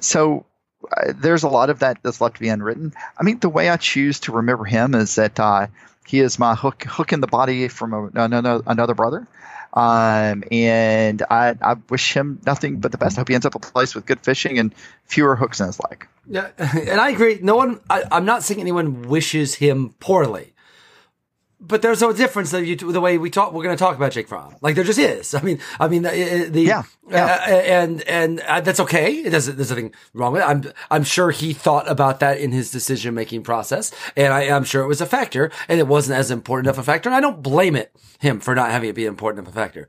so. 0.00 0.44
There's 1.14 1.42
a 1.42 1.48
lot 1.48 1.70
of 1.70 1.80
that 1.80 1.98
that's 2.02 2.20
left 2.20 2.36
to 2.36 2.40
be 2.40 2.48
unwritten. 2.48 2.92
I 3.18 3.22
mean, 3.22 3.38
the 3.38 3.48
way 3.48 3.68
I 3.68 3.76
choose 3.76 4.20
to 4.20 4.32
remember 4.32 4.64
him 4.64 4.94
is 4.94 5.16
that 5.16 5.38
uh, 5.38 5.68
he 6.06 6.20
is 6.20 6.38
my 6.38 6.54
hook 6.54 6.84
hook 6.84 7.12
in 7.12 7.20
the 7.20 7.26
body 7.26 7.68
from 7.68 7.92
a, 7.92 8.06
another, 8.14 8.62
another 8.66 8.94
brother. 8.94 9.26
Um, 9.74 10.44
and 10.50 11.22
I, 11.30 11.56
I 11.60 11.76
wish 11.88 12.12
him 12.12 12.40
nothing 12.44 12.76
but 12.76 12.92
the 12.92 12.98
best. 12.98 13.16
I 13.16 13.20
hope 13.22 13.28
he 13.28 13.34
ends 13.34 13.46
up 13.46 13.54
a 13.54 13.58
place 13.58 13.94
with 13.94 14.04
good 14.04 14.20
fishing 14.20 14.58
and 14.58 14.74
fewer 15.06 15.34
hooks 15.34 15.60
in 15.60 15.66
his 15.66 15.80
leg. 15.80 16.06
Yeah, 16.28 16.50
and 16.58 17.00
I 17.00 17.10
agree. 17.10 17.38
No 17.40 17.56
one, 17.56 17.80
I, 17.88 18.04
I'm 18.12 18.26
not 18.26 18.42
saying 18.42 18.60
anyone 18.60 19.02
wishes 19.02 19.54
him 19.54 19.94
poorly 19.98 20.51
but 21.62 21.80
there's 21.80 22.02
a 22.02 22.12
difference 22.12 22.50
that 22.50 22.66
you, 22.66 22.74
the 22.76 23.00
way 23.00 23.18
we 23.18 23.30
talk, 23.30 23.52
we're 23.52 23.62
going 23.62 23.76
to 23.76 23.82
talk 23.82 23.94
about 23.94 24.12
Jake 24.12 24.28
Fromm. 24.28 24.56
Like 24.60 24.74
there 24.74 24.84
just 24.84 24.98
is. 24.98 25.32
I 25.34 25.42
mean, 25.42 25.60
I 25.78 25.88
mean, 25.88 26.02
the, 26.02 26.48
the 26.50 26.62
yeah, 26.62 26.82
yeah. 27.08 27.24
Uh, 27.24 27.50
and, 27.50 28.02
and 28.02 28.40
uh, 28.40 28.60
that's 28.60 28.80
okay. 28.80 29.14
It 29.14 29.30
doesn't, 29.30 29.56
there's 29.56 29.70
nothing 29.70 29.94
wrong 30.12 30.32
with 30.32 30.42
it. 30.42 30.46
I'm, 30.46 30.64
I'm 30.90 31.04
sure 31.04 31.30
he 31.30 31.52
thought 31.52 31.88
about 31.88 32.20
that 32.20 32.38
in 32.38 32.50
his 32.50 32.70
decision 32.70 33.14
making 33.14 33.44
process. 33.44 33.92
And 34.16 34.32
I, 34.32 34.42
am 34.44 34.64
sure 34.64 34.82
it 34.82 34.88
was 34.88 35.00
a 35.00 35.06
factor 35.06 35.52
and 35.68 35.78
it 35.78 35.86
wasn't 35.86 36.18
as 36.18 36.30
important 36.30 36.68
of 36.68 36.78
a 36.78 36.82
factor. 36.82 37.08
And 37.08 37.16
I 37.16 37.20
don't 37.20 37.42
blame 37.42 37.76
it, 37.76 37.94
him 38.18 38.40
for 38.40 38.54
not 38.54 38.70
having 38.70 38.90
it 38.90 38.94
be 38.94 39.06
important 39.06 39.46
of 39.46 39.52
a 39.52 39.56
factor. 39.56 39.88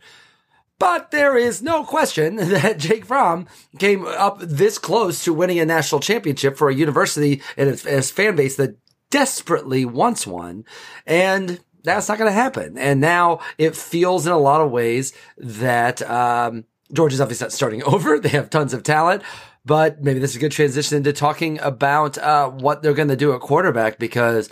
But 0.79 1.11
there 1.11 1.37
is 1.37 1.61
no 1.61 1.83
question 1.83 2.35
that 2.35 2.77
Jake 2.77 3.05
Fromm 3.05 3.47
came 3.79 4.05
up 4.05 4.39
this 4.39 4.77
close 4.77 5.23
to 5.23 5.33
winning 5.33 5.59
a 5.59 5.65
national 5.65 6.01
championship 6.01 6.57
for 6.57 6.69
a 6.69 6.75
university 6.75 7.41
and 7.57 7.69
its 7.69 8.11
fan 8.11 8.35
base 8.35 8.57
that 8.57 8.77
desperately 9.13 9.85
wants 9.85 10.25
one. 10.25 10.65
And 11.05 11.59
that's 11.83 12.09
not 12.09 12.17
going 12.17 12.29
to 12.29 12.33
happen. 12.33 12.79
And 12.79 12.99
now 12.99 13.41
it 13.59 13.75
feels 13.75 14.25
in 14.25 14.33
a 14.33 14.37
lot 14.39 14.59
of 14.59 14.71
ways 14.71 15.13
that, 15.37 16.01
um, 16.09 16.65
Georgia's 16.91 17.21
obviously 17.21 17.45
not 17.45 17.51
starting 17.51 17.83
over. 17.93 18.19
They 18.19 18.29
have 18.29 18.49
tons 18.49 18.73
of 18.73 18.81
talent, 18.81 19.21
but 19.63 20.01
maybe 20.01 20.19
this 20.19 20.31
is 20.31 20.37
a 20.37 20.39
good 20.39 20.51
transition 20.51 20.97
into 20.97 21.13
talking 21.13 21.59
about, 21.59 22.17
uh, 22.17 22.49
what 22.49 22.81
they're 22.81 22.95
going 22.95 23.09
to 23.09 23.15
do 23.15 23.33
at 23.33 23.41
quarterback 23.41 23.99
because, 23.99 24.49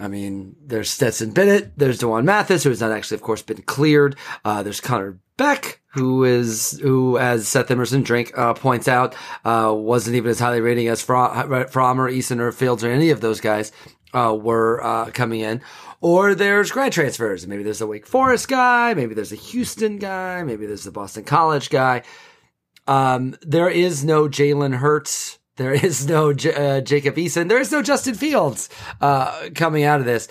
I 0.00 0.08
mean, 0.08 0.56
there's 0.64 0.88
Stetson 0.88 1.32
Bennett, 1.32 1.78
there's 1.78 1.98
D'Wan 1.98 2.24
Mathis, 2.24 2.62
who 2.62 2.70
has 2.70 2.80
not 2.80 2.92
actually, 2.92 3.16
of 3.16 3.22
course, 3.22 3.42
been 3.42 3.60
cleared. 3.62 4.16
Uh, 4.42 4.62
there's 4.62 4.80
Connor 4.80 5.18
Beck, 5.36 5.82
who 5.96 6.24
is, 6.24 6.78
who, 6.82 7.16
as 7.16 7.48
Seth 7.48 7.70
Emerson 7.70 8.02
Drink, 8.02 8.36
uh, 8.36 8.52
points 8.52 8.86
out, 8.86 9.14
uh, 9.46 9.72
wasn't 9.74 10.14
even 10.16 10.30
as 10.30 10.38
highly 10.38 10.60
rating 10.60 10.88
as 10.88 11.00
Fromm 11.00 11.50
or 11.50 12.10
Eason 12.10 12.38
or 12.38 12.52
Fields 12.52 12.84
or 12.84 12.90
any 12.90 13.08
of 13.08 13.22
those 13.22 13.40
guys, 13.40 13.72
uh, 14.12 14.36
were, 14.38 14.84
uh, 14.84 15.10
coming 15.12 15.40
in. 15.40 15.62
Or 16.02 16.34
there's 16.34 16.70
grad 16.70 16.92
transfers. 16.92 17.46
Maybe 17.46 17.62
there's 17.62 17.80
a 17.80 17.86
Wake 17.86 18.06
Forest 18.06 18.48
guy. 18.48 18.92
Maybe 18.92 19.14
there's 19.14 19.32
a 19.32 19.36
Houston 19.36 19.96
guy. 19.98 20.42
Maybe 20.42 20.66
there's 20.66 20.86
a 20.86 20.92
Boston 20.92 21.24
College 21.24 21.70
guy. 21.70 22.02
Um, 22.86 23.34
there 23.40 23.70
is 23.70 24.04
no 24.04 24.28
Jalen 24.28 24.76
Hurts. 24.76 25.38
There 25.56 25.72
is 25.84 26.06
no 26.06 26.34
J- 26.34 26.54
uh, 26.76 26.80
Jacob 26.82 27.16
Eason. 27.16 27.48
There 27.48 27.60
is 27.60 27.72
no 27.72 27.80
Justin 27.80 28.14
Fields, 28.14 28.68
uh, 29.00 29.48
coming 29.54 29.84
out 29.84 30.00
of 30.00 30.06
this. 30.06 30.28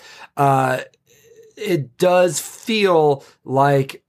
It 1.56 1.98
does 1.98 2.38
feel 2.38 3.24
like 3.44 4.04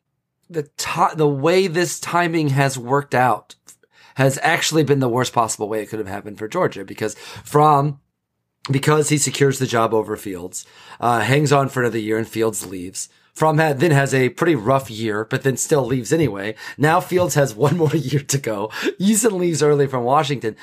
the 0.49 0.63
ti 0.77 1.05
the 1.15 1.27
way 1.27 1.67
this 1.67 1.99
timing 1.99 2.49
has 2.49 2.77
worked 2.77 3.15
out 3.15 3.55
has 4.15 4.39
actually 4.41 4.83
been 4.83 4.99
the 4.99 5.09
worst 5.09 5.33
possible 5.33 5.69
way 5.69 5.81
it 5.81 5.87
could 5.87 5.99
have 5.99 6.07
happened 6.07 6.37
for 6.39 6.47
Georgia 6.47 6.83
because 6.83 7.15
from 7.43 7.99
because 8.71 9.09
he 9.09 9.17
secures 9.17 9.59
the 9.59 9.67
job 9.67 9.93
over 9.93 10.17
Fields, 10.17 10.65
uh, 10.99 11.21
hangs 11.21 11.51
on 11.51 11.69
for 11.69 11.81
another 11.81 11.99
year 11.99 12.17
and 12.17 12.27
Fields 12.27 12.65
leaves. 12.65 13.09
Fromm 13.33 13.59
had, 13.59 13.79
then 13.79 13.91
has 13.91 14.15
a 14.15 14.29
pretty 14.29 14.55
rough 14.55 14.89
year, 14.89 15.23
but 15.23 15.43
then 15.43 15.57
still 15.57 15.85
leaves 15.85 16.11
anyway. 16.11 16.55
Now 16.77 16.99
Fields 16.99 17.35
has 17.35 17.53
one 17.55 17.77
more 17.77 17.95
year 17.95 18.21
to 18.21 18.37
go. 18.37 18.69
Eason 18.99 19.33
leaves 19.33 19.61
early 19.61 19.87
from 19.87 20.03
Washington. 20.03 20.55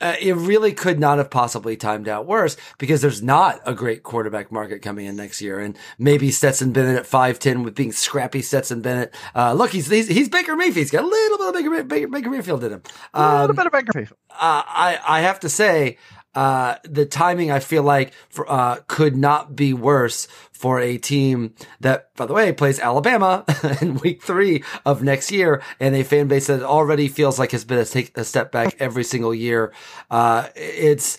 Uh, 0.00 0.14
it 0.20 0.34
really 0.34 0.72
could 0.72 1.00
not 1.00 1.18
have 1.18 1.30
possibly 1.30 1.76
timed 1.76 2.08
out 2.08 2.26
worse 2.26 2.56
because 2.78 3.00
there's 3.00 3.22
not 3.22 3.60
a 3.66 3.74
great 3.74 4.02
quarterback 4.02 4.52
market 4.52 4.80
coming 4.80 5.06
in 5.06 5.16
next 5.16 5.40
year. 5.40 5.58
And 5.58 5.76
maybe 5.98 6.30
Stetson 6.30 6.72
Bennett 6.72 6.96
at 6.96 7.04
5'10 7.04 7.64
with 7.64 7.74
being 7.74 7.92
scrappy 7.92 8.42
Stetson 8.42 8.80
Bennett. 8.80 9.14
Uh, 9.34 9.54
look, 9.54 9.70
he's, 9.70 9.88
he's, 9.88 10.08
he's 10.08 10.28
Baker 10.28 10.54
Mayfield. 10.54 10.76
He's 10.76 10.90
got 10.90 11.02
a 11.02 11.06
little 11.06 11.38
bit 11.38 11.48
of 11.48 11.54
Baker, 11.54 11.84
Baker, 11.84 12.08
Baker 12.08 12.30
Mayfield 12.30 12.64
in 12.64 12.72
him. 12.74 12.82
Um, 13.12 13.24
a 13.24 13.40
little 13.40 13.56
bit 13.56 13.66
of 13.66 13.72
Baker 13.72 13.92
Mayfield. 13.94 14.18
Uh, 14.30 14.62
I, 14.66 14.98
I 15.06 15.20
have 15.22 15.40
to 15.40 15.48
say, 15.48 15.98
uh, 16.38 16.78
the 16.84 17.04
timing 17.04 17.50
I 17.50 17.58
feel 17.58 17.82
like 17.82 18.12
for, 18.28 18.48
uh, 18.48 18.76
could 18.86 19.16
not 19.16 19.56
be 19.56 19.74
worse 19.74 20.28
for 20.52 20.78
a 20.78 20.96
team 20.96 21.52
that, 21.80 22.14
by 22.14 22.26
the 22.26 22.32
way, 22.32 22.52
plays 22.52 22.78
Alabama 22.78 23.44
in 23.80 23.96
week 23.96 24.22
three 24.22 24.62
of 24.86 25.02
next 25.02 25.32
year 25.32 25.60
and 25.80 25.96
a 25.96 26.04
fan 26.04 26.28
base 26.28 26.46
that 26.46 26.62
already 26.62 27.08
feels 27.08 27.40
like 27.40 27.50
has 27.50 27.64
been 27.64 27.80
a, 27.80 27.84
take, 27.84 28.16
a 28.16 28.22
step 28.22 28.52
back 28.52 28.76
every 28.78 29.02
single 29.02 29.34
year. 29.34 29.72
Uh, 30.12 30.46
it's, 30.54 31.18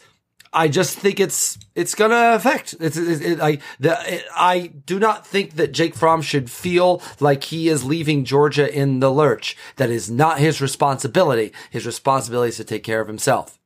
I 0.53 0.69
just 0.69 0.97
think 0.97 1.19
it's 1.19 1.59
it's 1.75 1.95
gonna 1.95 2.35
affect. 2.35 2.75
It's 2.79 2.95
it, 2.95 3.21
it, 3.21 3.41
I 3.41 3.59
the 3.79 3.99
it, 4.07 4.25
I 4.33 4.71
do 4.85 4.99
not 4.99 5.27
think 5.27 5.57
that 5.57 5.73
Jake 5.73 5.95
Fromm 5.95 6.21
should 6.21 6.49
feel 6.49 7.03
like 7.19 7.43
he 7.43 7.67
is 7.67 7.83
leaving 7.83 8.23
Georgia 8.23 8.73
in 8.73 8.99
the 8.99 9.11
lurch. 9.11 9.57
That 9.75 9.89
is 9.91 10.09
not 10.09 10.39
his 10.39 10.59
responsibility. 10.59 11.51
His 11.69 11.85
responsibility 11.85 12.49
is 12.49 12.57
to 12.57 12.63
take 12.63 12.83
care 12.83 13.01
of 13.01 13.07
himself. 13.07 13.58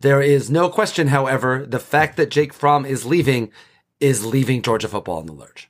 There 0.00 0.20
is 0.20 0.50
no 0.50 0.68
question, 0.68 1.08
however, 1.08 1.66
the 1.66 1.78
fact 1.78 2.16
that 2.16 2.30
Jake 2.30 2.52
Fromm 2.52 2.84
is 2.84 3.04
leaving 3.04 3.50
is 4.00 4.24
leaving 4.24 4.62
Georgia 4.62 4.88
football 4.88 5.20
in 5.20 5.26
the 5.26 5.32
lurch. 5.32 5.68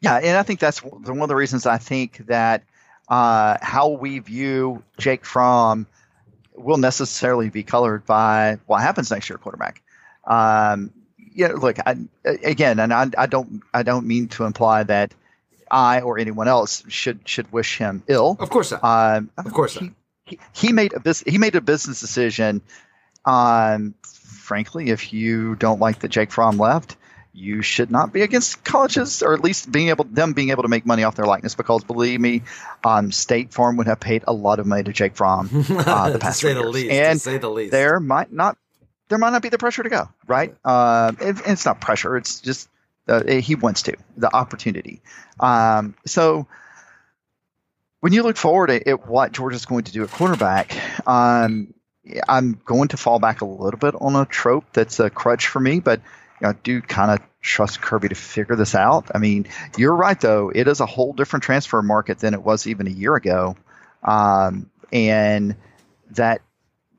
Yeah, 0.00 0.16
and 0.16 0.36
I 0.36 0.42
think 0.42 0.58
that's 0.58 0.82
one 0.82 1.20
of 1.20 1.28
the 1.28 1.36
reasons 1.36 1.66
I 1.66 1.78
think 1.78 2.26
that 2.26 2.64
uh, 3.08 3.58
how 3.60 3.90
we 3.90 4.18
view 4.18 4.82
Jake 4.98 5.24
Fromm 5.24 5.86
will 6.54 6.78
necessarily 6.78 7.50
be 7.50 7.62
colored 7.62 8.04
by 8.06 8.58
what 8.66 8.80
happens 8.80 9.10
next 9.10 9.28
year, 9.28 9.38
quarterback. 9.38 9.82
Um, 10.26 10.92
yeah, 11.34 11.48
look, 11.48 11.76
I, 11.86 11.96
again, 12.24 12.80
and 12.80 12.92
I, 12.92 13.06
I 13.16 13.26
don't, 13.26 13.62
I 13.72 13.82
don't 13.82 14.06
mean 14.06 14.28
to 14.28 14.44
imply 14.44 14.82
that 14.84 15.14
I 15.70 16.02
or 16.02 16.18
anyone 16.18 16.48
else 16.48 16.84
should 16.88 17.26
should 17.26 17.50
wish 17.50 17.78
him 17.78 18.02
ill. 18.06 18.36
Of 18.38 18.50
course 18.50 18.70
not. 18.70 18.84
Um, 18.84 19.30
of 19.38 19.52
course 19.52 19.74
he, 19.74 19.86
not 19.86 19.94
he, 20.52 20.72
made 20.72 20.92
a 20.92 21.00
business 21.00 21.30
he 21.30 21.38
made 21.38 21.54
a 21.54 21.60
business 21.60 22.00
decision. 22.00 22.62
Um, 23.24 23.94
frankly, 24.02 24.90
if 24.90 25.12
you 25.12 25.54
don't 25.54 25.80
like 25.80 26.00
that 26.00 26.08
Jake 26.08 26.32
Fromm 26.32 26.58
left, 26.58 26.96
you 27.32 27.62
should 27.62 27.90
not 27.90 28.12
be 28.12 28.22
against 28.22 28.62
colleges, 28.62 29.22
or 29.22 29.32
at 29.32 29.40
least 29.40 29.70
being 29.70 29.88
able 29.88 30.04
them 30.04 30.32
being 30.34 30.50
able 30.50 30.64
to 30.64 30.68
make 30.68 30.84
money 30.84 31.04
off 31.04 31.14
their 31.14 31.26
likeness. 31.26 31.54
Because 31.54 31.84
believe 31.84 32.20
me, 32.20 32.42
um, 32.84 33.10
State 33.10 33.52
Farm 33.52 33.76
would 33.78 33.86
have 33.86 34.00
paid 34.00 34.24
a 34.26 34.32
lot 34.32 34.58
of 34.58 34.66
money 34.66 34.82
to 34.84 34.92
Jake 34.92 35.16
Fromm 35.16 35.48
uh, 35.70 36.10
the 36.10 36.18
past 36.18 36.40
to 36.40 36.48
say 36.48 36.54
the 36.54 36.62
least, 36.62 36.90
and 36.90 37.18
to 37.18 37.24
say 37.24 37.38
the 37.38 37.50
least. 37.50 37.72
there 37.72 38.00
might 38.00 38.32
not 38.32 38.58
there 39.08 39.18
might 39.18 39.30
not 39.30 39.42
be 39.42 39.48
the 39.48 39.58
pressure 39.58 39.82
to 39.82 39.88
go. 39.88 40.08
Right? 40.26 40.54
Uh, 40.64 41.12
it, 41.20 41.40
it's 41.46 41.64
not 41.64 41.80
pressure. 41.80 42.16
It's 42.16 42.40
just 42.40 42.68
uh, 43.08 43.24
he 43.24 43.54
wants 43.54 43.82
to 43.82 43.96
the 44.16 44.34
opportunity. 44.34 45.00
Um, 45.40 45.94
so 46.06 46.46
when 48.02 48.12
you 48.12 48.24
look 48.24 48.36
forward 48.36 48.68
at, 48.68 48.88
at 48.88 49.06
what 49.06 49.30
Georgia's 49.30 49.64
going 49.64 49.84
to 49.84 49.92
do 49.92 50.02
at 50.02 50.10
quarterback, 50.10 50.76
um, 51.06 51.72
I'm 52.28 52.60
going 52.64 52.88
to 52.88 52.96
fall 52.96 53.20
back 53.20 53.42
a 53.42 53.44
little 53.44 53.78
bit 53.78 53.94
on 53.94 54.16
a 54.16 54.26
trope 54.26 54.64
that's 54.72 54.98
a 54.98 55.08
crutch 55.08 55.46
for 55.46 55.60
me, 55.60 55.78
but 55.78 56.00
you 56.00 56.46
know, 56.46 56.48
I 56.48 56.52
do 56.64 56.82
kind 56.82 57.12
of 57.12 57.20
trust 57.40 57.80
Kirby 57.80 58.08
to 58.08 58.16
figure 58.16 58.56
this 58.56 58.74
out. 58.74 59.12
I 59.14 59.18
mean, 59.18 59.46
you're 59.76 59.94
right 59.94 60.20
though; 60.20 60.50
it 60.52 60.66
is 60.66 60.80
a 60.80 60.86
whole 60.86 61.12
different 61.12 61.44
transfer 61.44 61.80
market 61.80 62.18
than 62.18 62.34
it 62.34 62.42
was 62.42 62.66
even 62.66 62.88
a 62.88 62.90
year 62.90 63.14
ago, 63.14 63.54
um, 64.02 64.68
and 64.92 65.54
that 66.10 66.42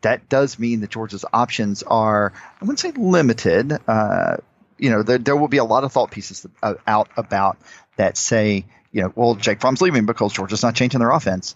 that 0.03 0.29
does 0.29 0.57
mean 0.57 0.79
that 0.79 0.89
Georgia's 0.89 1.25
options 1.33 1.83
are 1.83 2.31
I 2.61 2.63
wouldn't 2.63 2.79
say 2.79 2.91
limited. 2.91 3.77
Uh, 3.89 4.37
you 4.77 4.89
know, 4.89 5.03
there, 5.03 5.17
there 5.17 5.35
will 5.35 5.49
be 5.49 5.57
a 5.57 5.65
lot 5.65 5.83
of 5.83 5.91
thought 5.91 6.11
pieces 6.11 6.47
out 6.87 7.09
about 7.17 7.57
that 7.97 8.15
say 8.15 8.63
you 8.93 9.01
know, 9.01 9.11
well, 9.15 9.35
Jake 9.35 9.59
Fromm's 9.59 9.81
leaving 9.81 10.05
because 10.05 10.31
Georgia's 10.31 10.63
not 10.63 10.75
changing 10.75 10.99
their 10.99 11.11
offense. 11.11 11.55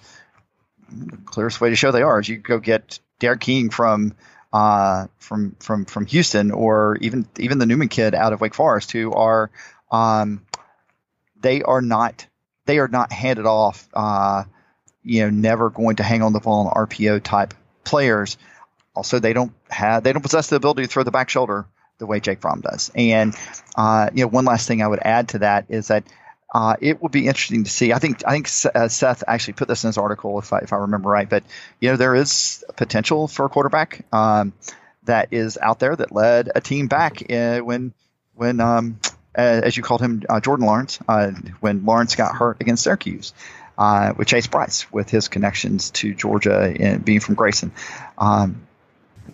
The 0.92 1.18
clearest 1.18 1.62
way 1.62 1.70
to 1.70 1.76
show 1.76 1.92
they 1.92 2.02
are 2.02 2.20
is 2.20 2.28
you 2.28 2.38
go 2.38 2.60
get 2.60 3.00
D'Eriq 3.20 3.40
King 3.40 3.70
from 3.70 4.14
uh, 4.52 5.08
from 5.20 5.56
from 5.60 5.86
from 5.86 6.06
Houston, 6.08 6.52
or 6.52 6.98
even 7.02 7.28
even 7.38 7.60
the 7.60 7.66
Newman 7.66 7.90
kid 7.90 8.16
out 8.16 8.34
of 8.34 8.42
Wake 8.42 8.56
Forest, 8.56 8.92
who 8.92 9.14
are 9.14 9.52
um, 9.92 10.42
they 11.40 11.62
are 11.62 11.82
not 11.82 12.26
they 12.66 12.80
are 12.80 12.88
not 12.88 13.12
handed 13.12 13.46
off. 13.46 13.88
Uh, 13.94 14.44
you 15.04 15.22
know, 15.22 15.30
never 15.30 15.70
going 15.70 15.98
to 15.98 16.04
hang 16.04 16.22
on 16.22 16.34
the 16.34 16.40
ball 16.40 16.68
on 16.68 16.88
RPO 16.88 17.24
type 17.24 17.54
players. 17.84 18.38
Also, 18.96 19.20
they 19.20 19.34
don't 19.34 19.54
have 19.70 20.04
they 20.04 20.12
don't 20.12 20.24
possess 20.24 20.50
the 20.50 20.56
ability 20.56 20.84
to 20.84 20.88
throw 20.88 21.04
the 21.04 21.12
back 21.12 21.30
shoulder 21.30 21.68
the 22.00 22.06
way 22.06 22.20
Jake 22.20 22.42
Fromm 22.42 22.62
does. 22.62 22.92
And 22.96 23.36
uh, 23.76 24.10
you 24.14 24.24
know, 24.24 24.28
one 24.28 24.46
last 24.46 24.68
thing 24.68 24.82
I 24.82 24.88
would 24.88 25.00
add 25.02 25.30
to 25.30 25.40
that 25.40 25.66
is 25.70 25.90
that 25.90 26.04
uh, 26.54 26.76
it 26.80 27.02
will 27.02 27.10
be 27.10 27.28
interesting 27.28 27.64
to 27.66 27.70
see. 27.70 27.92
I 27.92 28.00
think 28.00 28.24
I 28.26 28.32
think 28.32 28.50
uh, 28.74 28.88
Seth 28.88 29.24
actually 29.28 29.54
put 29.54 29.68
this 29.68 29.84
in 29.84 29.90
his 29.90 29.98
article, 29.98 30.40
if 30.40 30.54
I, 30.54 30.60
if 30.60 30.72
I 30.72 30.78
remember 30.78 31.10
right. 31.10 31.30
But 31.30 31.44
you 31.80 31.90
know, 31.90 31.98
there 31.98 32.16
is 32.16 32.64
potential 32.76 33.28
for 33.28 33.46
a 33.46 33.50
quarterback 33.50 34.06
um, 34.14 34.54
that 35.04 35.30
is 35.32 35.58
out 35.62 35.80
there 35.80 35.96
that 35.96 36.12
led 36.12 36.50
a 36.56 36.62
team 36.62 36.88
back 36.88 37.30
uh, 37.30 37.60
when 37.60 37.94
when 38.36 38.62
um, 38.62 39.00
as 39.36 39.76
you 39.76 39.84
called 39.84 40.02
him, 40.02 40.24
uh, 40.30 40.40
Jordan 40.40 40.66
Lawrence, 40.66 41.00
uh, 41.08 41.32
when 41.60 41.86
Lawrence 41.86 42.16
got 42.16 42.36
hurt 42.36 42.58
against 42.62 42.84
Syracuse. 42.84 43.34
Uh, 43.78 44.12
with 44.18 44.28
Chase 44.28 44.48
Brice, 44.48 44.92
with 44.92 45.08
his 45.08 45.28
connections 45.28 45.92
to 45.92 46.16
Georgia 46.16 46.74
and 46.80 47.06
being 47.06 47.20
from 47.20 47.36
Grayson, 47.36 47.72
um, 48.18 48.66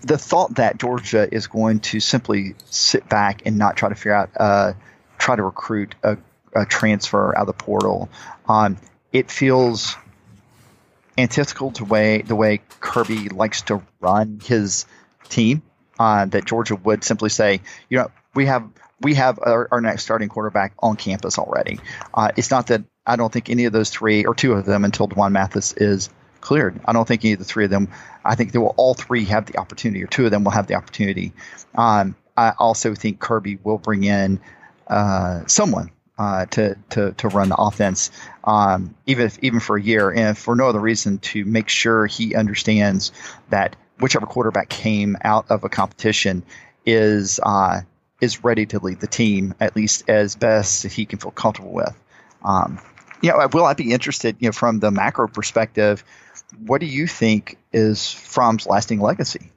the 0.01 0.17
thought 0.17 0.55
that 0.55 0.77
Georgia 0.77 1.34
is 1.34 1.48
going 1.48 1.79
to 1.79 2.01
simply 2.01 2.55
sit 2.65 3.08
back 3.08 3.43
and 3.46 3.58
not 3.58 3.77
try 3.77 3.88
to 3.88 3.96
figure 3.96 4.13
out, 4.13 4.75
try 5.17 5.38
to 5.38 5.43
recruit 5.43 5.96
a 6.03 6.17
a 6.55 6.65
transfer 6.65 7.36
out 7.36 7.41
of 7.41 7.48
the 7.48 7.53
portal. 7.53 8.10
Um, 8.48 8.77
it 9.12 9.29
feels 9.31 9.95
antithetical 11.17 11.72
to 11.72 11.86
way 11.86 12.22
the 12.22 12.36
way 12.36 12.62
Kirby 12.79 13.29
likes 13.29 13.62
to 13.63 13.83
run 14.00 14.39
his 14.43 14.86
team. 15.29 15.62
Uh, 16.00 16.25
that 16.25 16.43
Georgia 16.45 16.75
would 16.75 17.03
simply 17.03 17.29
say, 17.29 17.62
you 17.88 18.00
know, 18.00 18.10
we 18.33 18.48
have 18.48 18.67
we 19.00 19.13
have 19.13 19.38
our, 19.39 19.67
our 19.72 19.79
next 19.79 20.03
starting 20.03 20.27
quarterback 20.27 20.74
on 20.79 20.95
campus 20.95 21.38
already. 21.38 21.79
Uh, 22.13 22.31
it's 22.36 22.50
not 22.50 22.67
that 22.67 22.83
I 23.05 23.15
don't 23.15 23.31
think 23.31 23.50
any 23.50 23.65
of 23.65 23.74
those 23.74 23.89
three 23.89 24.25
or 24.25 24.33
two 24.33 24.53
of 24.53 24.65
them 24.65 24.86
until 24.86 25.07
D'Wan 25.07 25.33
Mathis 25.33 25.74
is 25.74 26.10
cleared. 26.41 26.79
I 26.86 26.93
don't 26.93 27.07
think 27.07 27.24
any 27.24 27.33
of 27.33 27.39
the 27.39 27.45
three 27.45 27.65
of 27.65 27.69
them. 27.69 27.89
I 28.25 28.36
think 28.36 28.53
they 28.53 28.60
will 28.60 28.74
all 28.75 28.95
three 28.95 29.25
have 29.25 29.45
the 29.45 29.57
opportunity, 29.57 30.03
or 30.03 30.07
two 30.07 30.25
of 30.25 30.31
them 30.31 30.43
will 30.43 30.51
have 30.51 30.67
the 30.67 30.75
opportunity. 30.75 31.33
Um, 31.75 32.15
I 32.36 32.53
also 32.57 32.95
think 32.95 33.19
Kirby 33.19 33.60
will 33.63 33.77
bring 33.77 34.03
in 34.03 34.39
uh, 34.88 35.41
someone 35.45 35.91
uh, 36.17 36.46
to, 36.46 36.75
to 36.91 37.12
to 37.13 37.27
run 37.29 37.50
the 37.50 37.55
offense, 37.55 38.12
um, 38.43 38.96
even 39.05 39.25
if, 39.25 39.39
even 39.41 39.60
for 39.60 39.77
a 39.77 39.82
year, 39.82 40.12
and 40.12 40.38
for 40.38 40.55
no 40.55 40.67
other 40.67 40.79
reason 40.79 41.17
to 41.20 41.43
make 41.46 41.70
sure 41.70 42.05
he 42.05 42.36
understands 42.36 43.12
that 43.50 43.75
whichever 44.00 44.25
quarterback 44.25 44.70
came 44.70 45.17
out 45.24 45.50
of 45.50 45.63
a 45.63 45.70
competition 45.70 46.43
is 46.86 47.39
uh, 47.41 47.82
is 48.22 48.43
ready 48.43 48.65
to 48.67 48.79
lead 48.79 49.00
the 49.00 49.08
team 49.08 49.55
at 49.60 49.75
least 49.75 50.10
as 50.10 50.36
best 50.36 50.84
he 50.84 51.05
can 51.05 51.20
feel 51.20 51.32
comfortable 51.32 51.74
with. 51.74 51.98
Um, 52.43 52.79
you 53.22 53.29
know, 53.29 53.48
will 53.53 53.65
I 53.65 53.74
be 53.74 53.91
interested? 53.91 54.36
You 54.39 54.50
know, 54.50 54.51
from 54.51 54.79
the 54.79 54.91
macro 54.91 55.27
perspective, 55.27 56.03
what 56.60 56.82
do 56.82 56.88
you 56.88 57.08
think 57.08 57.58
is 57.72 58.12
Fromm's 58.12 58.67
lasting 58.67 59.00
legacy? 59.00 59.52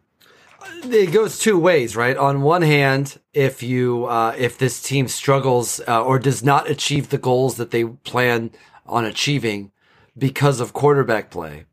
It 0.85 1.13
goes 1.13 1.39
two 1.39 1.59
ways, 1.59 1.97
right? 1.97 2.17
On 2.17 2.43
one 2.43 2.63
hand, 2.63 3.19
if 3.33 3.63
you 3.63 4.07
uh, 4.07 4.35
if 4.39 4.59
this 4.59 4.83
team 4.83 5.09
struggles 5.09 5.81
uh, 5.87 6.03
or 6.03 6.19
does 6.19 6.43
not 6.43 6.71
achieve 6.71 7.09
the 7.09 7.19
goals 7.19 7.57
that 7.57 7.71
they 7.71 7.85
plan 7.85 8.51
on 8.87 9.05
achieving 9.05 9.73
because 10.17 10.61
of 10.61 10.73
quarterback 10.73 11.31
play, 11.31 11.67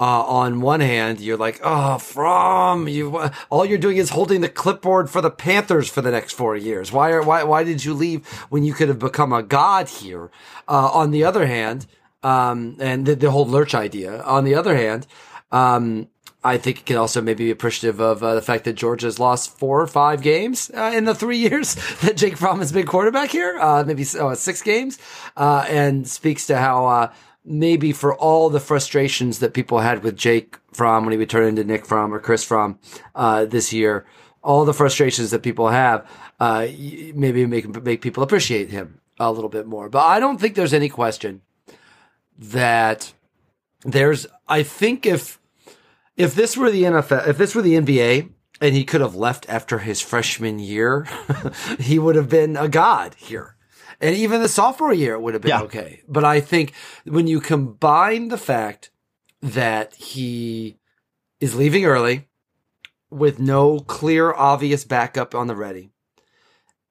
uh, 0.00 0.22
on 0.24 0.60
one 0.60 0.80
hand, 0.80 1.20
you're 1.20 1.36
like, 1.36 1.60
oh, 1.62 1.98
from 1.98 2.88
you, 2.88 3.30
all 3.48 3.64
you're 3.64 3.78
doing 3.78 3.96
is 3.96 4.10
holding 4.10 4.40
the 4.40 4.48
clipboard 4.48 5.08
for 5.08 5.20
the 5.20 5.30
Panthers 5.30 5.88
for 5.88 6.02
the 6.02 6.10
next 6.10 6.32
four 6.32 6.56
years. 6.56 6.90
Why 6.90 7.10
are 7.10 7.22
why 7.22 7.44
why 7.44 7.62
did 7.62 7.84
you 7.84 7.94
leave 7.94 8.26
when 8.50 8.64
you 8.64 8.74
could 8.74 8.88
have 8.88 8.98
become 8.98 9.32
a 9.32 9.42
god 9.42 9.88
here? 9.88 10.30
Uh, 10.66 10.90
on 10.92 11.12
the 11.12 11.24
other 11.24 11.46
hand, 11.46 11.86
um, 12.24 12.76
and 12.80 13.06
the, 13.06 13.14
the 13.14 13.30
whole 13.30 13.46
lurch 13.46 13.74
idea. 13.74 14.20
On 14.22 14.44
the 14.44 14.54
other 14.54 14.76
hand, 14.76 15.06
um, 15.52 16.08
I 16.44 16.58
think 16.58 16.80
it 16.80 16.86
can 16.86 16.98
also 16.98 17.22
maybe 17.22 17.44
be 17.44 17.50
appreciative 17.50 18.00
of 18.00 18.22
uh, 18.22 18.34
the 18.34 18.42
fact 18.42 18.64
that 18.64 18.74
Georgia's 18.74 19.18
lost 19.18 19.58
four 19.58 19.80
or 19.80 19.86
five 19.86 20.20
games 20.20 20.70
uh, 20.74 20.92
in 20.94 21.06
the 21.06 21.14
three 21.14 21.38
years 21.50 21.74
that 22.02 22.18
Jake 22.18 22.36
Fromm 22.36 22.58
has 22.58 22.70
been 22.70 22.86
quarterback 22.86 23.30
here, 23.30 23.58
uh, 23.58 23.82
maybe 23.84 24.04
oh, 24.20 24.34
six 24.34 24.60
games, 24.60 24.98
uh, 25.38 25.64
and 25.68 26.06
speaks 26.06 26.46
to 26.46 26.58
how 26.58 26.86
uh, 26.86 27.12
maybe 27.46 27.92
for 27.92 28.14
all 28.14 28.50
the 28.50 28.60
frustrations 28.60 29.38
that 29.38 29.54
people 29.54 29.78
had 29.78 30.02
with 30.02 30.16
Jake 30.16 30.58
Fromm 30.72 31.04
when 31.04 31.12
he 31.12 31.18
would 31.18 31.30
turn 31.30 31.48
into 31.48 31.64
Nick 31.64 31.86
Fromm 31.86 32.12
or 32.12 32.20
Chris 32.20 32.44
Fromm 32.44 32.78
uh, 33.14 33.46
this 33.46 33.72
year, 33.72 34.04
all 34.42 34.66
the 34.66 34.74
frustrations 34.74 35.30
that 35.30 35.42
people 35.42 35.68
have, 35.68 36.06
maybe 36.38 37.46
make 37.46 37.82
make 37.82 38.02
people 38.02 38.22
appreciate 38.22 38.68
him 38.68 39.00
a 39.18 39.32
little 39.32 39.48
bit 39.48 39.66
more. 39.66 39.88
But 39.88 40.04
I 40.04 40.20
don't 40.20 40.38
think 40.38 40.56
there's 40.56 40.74
any 40.74 40.90
question 40.90 41.40
that 42.38 43.14
there's. 43.82 44.26
I 44.46 44.62
think 44.62 45.06
if 45.06 45.38
if 46.16 46.34
this 46.34 46.56
were 46.56 46.70
the 46.70 46.84
NFL, 46.84 47.28
if 47.28 47.38
this 47.38 47.54
were 47.54 47.62
the 47.62 47.74
NBA 47.74 48.30
and 48.60 48.74
he 48.74 48.84
could 48.84 49.00
have 49.00 49.14
left 49.14 49.48
after 49.48 49.80
his 49.80 50.00
freshman 50.00 50.58
year, 50.58 51.06
he 51.78 51.98
would 51.98 52.16
have 52.16 52.28
been 52.28 52.56
a 52.56 52.68
god 52.68 53.14
here. 53.14 53.56
And 54.00 54.14
even 54.14 54.42
the 54.42 54.48
sophomore 54.48 54.92
year 54.92 55.14
it 55.14 55.20
would 55.20 55.34
have 55.34 55.42
been 55.42 55.50
yeah. 55.50 55.62
okay. 55.62 56.02
But 56.08 56.24
I 56.24 56.40
think 56.40 56.72
when 57.04 57.26
you 57.26 57.40
combine 57.40 58.28
the 58.28 58.38
fact 58.38 58.90
that 59.40 59.94
he 59.94 60.78
is 61.40 61.54
leaving 61.54 61.84
early 61.84 62.28
with 63.10 63.38
no 63.38 63.78
clear, 63.80 64.32
obvious 64.32 64.84
backup 64.84 65.34
on 65.34 65.46
the 65.46 65.56
ready, 65.56 65.90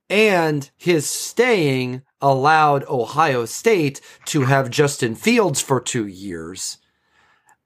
and 0.10 0.70
his 0.78 1.10
staying 1.10 2.04
allowed 2.22 2.86
Ohio 2.88 3.46
State 3.46 4.00
to 4.26 4.42
have 4.42 4.70
Justin 4.70 5.16
Fields 5.16 5.62
for 5.62 5.82
two 5.82 6.08
years 6.08 6.78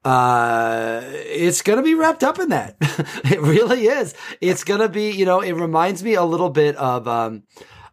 uh, 0.07 1.01
it's 1.03 1.61
going 1.61 1.75
to 1.75 1.83
be 1.83 1.93
wrapped 1.93 2.23
up 2.23 2.39
in 2.39 2.47
that. 2.47 2.77
it 3.25 3.41
really 3.41 3.87
is. 3.87 4.15
It's 4.39 4.63
going 4.63 4.79
to 4.79 4.87
be, 4.87 5.11
you 5.11 5.25
know, 5.25 5.41
it 5.41 5.51
reminds 5.51 6.01
me 6.01 6.13
a 6.13 6.23
little 6.23 6.49
bit 6.49 6.77
of, 6.77 7.09
um, 7.09 7.43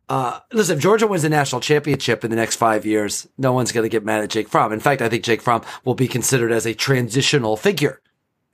uh, 0.09 0.39
listen, 0.53 0.77
if 0.77 0.83
Georgia 0.83 1.09
wins 1.09 1.25
the 1.25 1.29
national 1.29 1.61
championship 1.61 2.23
in 2.23 2.31
the 2.31 2.37
next 2.37 2.55
five 2.55 2.87
years, 2.87 3.27
no 3.37 3.53
one's 3.53 3.73
going 3.73 3.83
to 3.83 3.89
get 3.89 4.05
mad 4.05 4.23
at 4.23 4.31
Jake 4.31 4.49
Fromm. 4.49 4.73
In 4.73 4.79
fact, 4.79 5.03
I 5.03 5.09
think 5.09 5.25
Jake 5.25 5.43
Fromm 5.43 5.63
will 5.85 5.97
be 5.97 6.07
considered 6.07 6.53
as 6.53 6.67
a 6.67 6.75
transitional 6.75 7.57
figure 7.57 8.01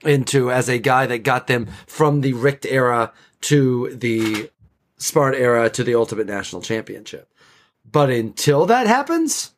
into 0.05 0.51
as 0.51 0.71
a 0.71 0.79
guy 0.79 1.05
that 1.05 1.19
got 1.19 1.47
them 1.47 1.69
from 1.87 2.23
the 2.23 2.33
Richt 2.33 2.65
era 2.65 3.13
to 3.43 3.95
the 3.95 4.51
Smart 4.97 5.35
era 5.35 5.69
to 5.69 5.85
the 5.85 5.97
ultimate 5.97 6.29
national 6.29 6.63
championship. 6.63 7.31
But 7.85 8.09
until 8.09 8.65
that 8.67 8.87
happens, 8.87 9.53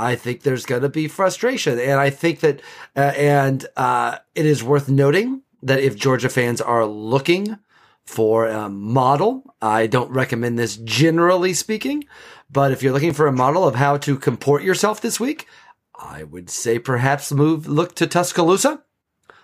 I 0.00 0.16
think 0.16 0.42
there's 0.42 0.64
going 0.64 0.82
to 0.82 0.88
be 0.88 1.08
frustration. 1.08 1.78
And 1.78 2.00
I 2.00 2.08
think 2.08 2.40
that, 2.40 2.62
uh, 2.96 3.12
and 3.16 3.66
uh, 3.76 4.18
it 4.34 4.46
is 4.46 4.64
worth 4.64 4.88
noting 4.88 5.42
that 5.62 5.80
if 5.80 5.94
Georgia 5.94 6.30
fans 6.30 6.60
are 6.60 6.86
looking 6.86 7.58
for 8.04 8.46
a 8.46 8.70
model, 8.70 9.54
I 9.60 9.86
don't 9.86 10.10
recommend 10.10 10.58
this 10.58 10.76
generally 10.76 11.52
speaking, 11.52 12.04
but 12.50 12.72
if 12.72 12.82
you're 12.82 12.94
looking 12.94 13.12
for 13.12 13.26
a 13.26 13.32
model 13.32 13.68
of 13.68 13.74
how 13.74 13.98
to 13.98 14.16
comport 14.16 14.62
yourself 14.62 15.02
this 15.02 15.20
week, 15.20 15.46
I 15.94 16.24
would 16.24 16.48
say 16.48 16.78
perhaps 16.78 17.30
move, 17.30 17.68
look 17.68 17.94
to 17.96 18.06
Tuscaloosa. 18.06 18.82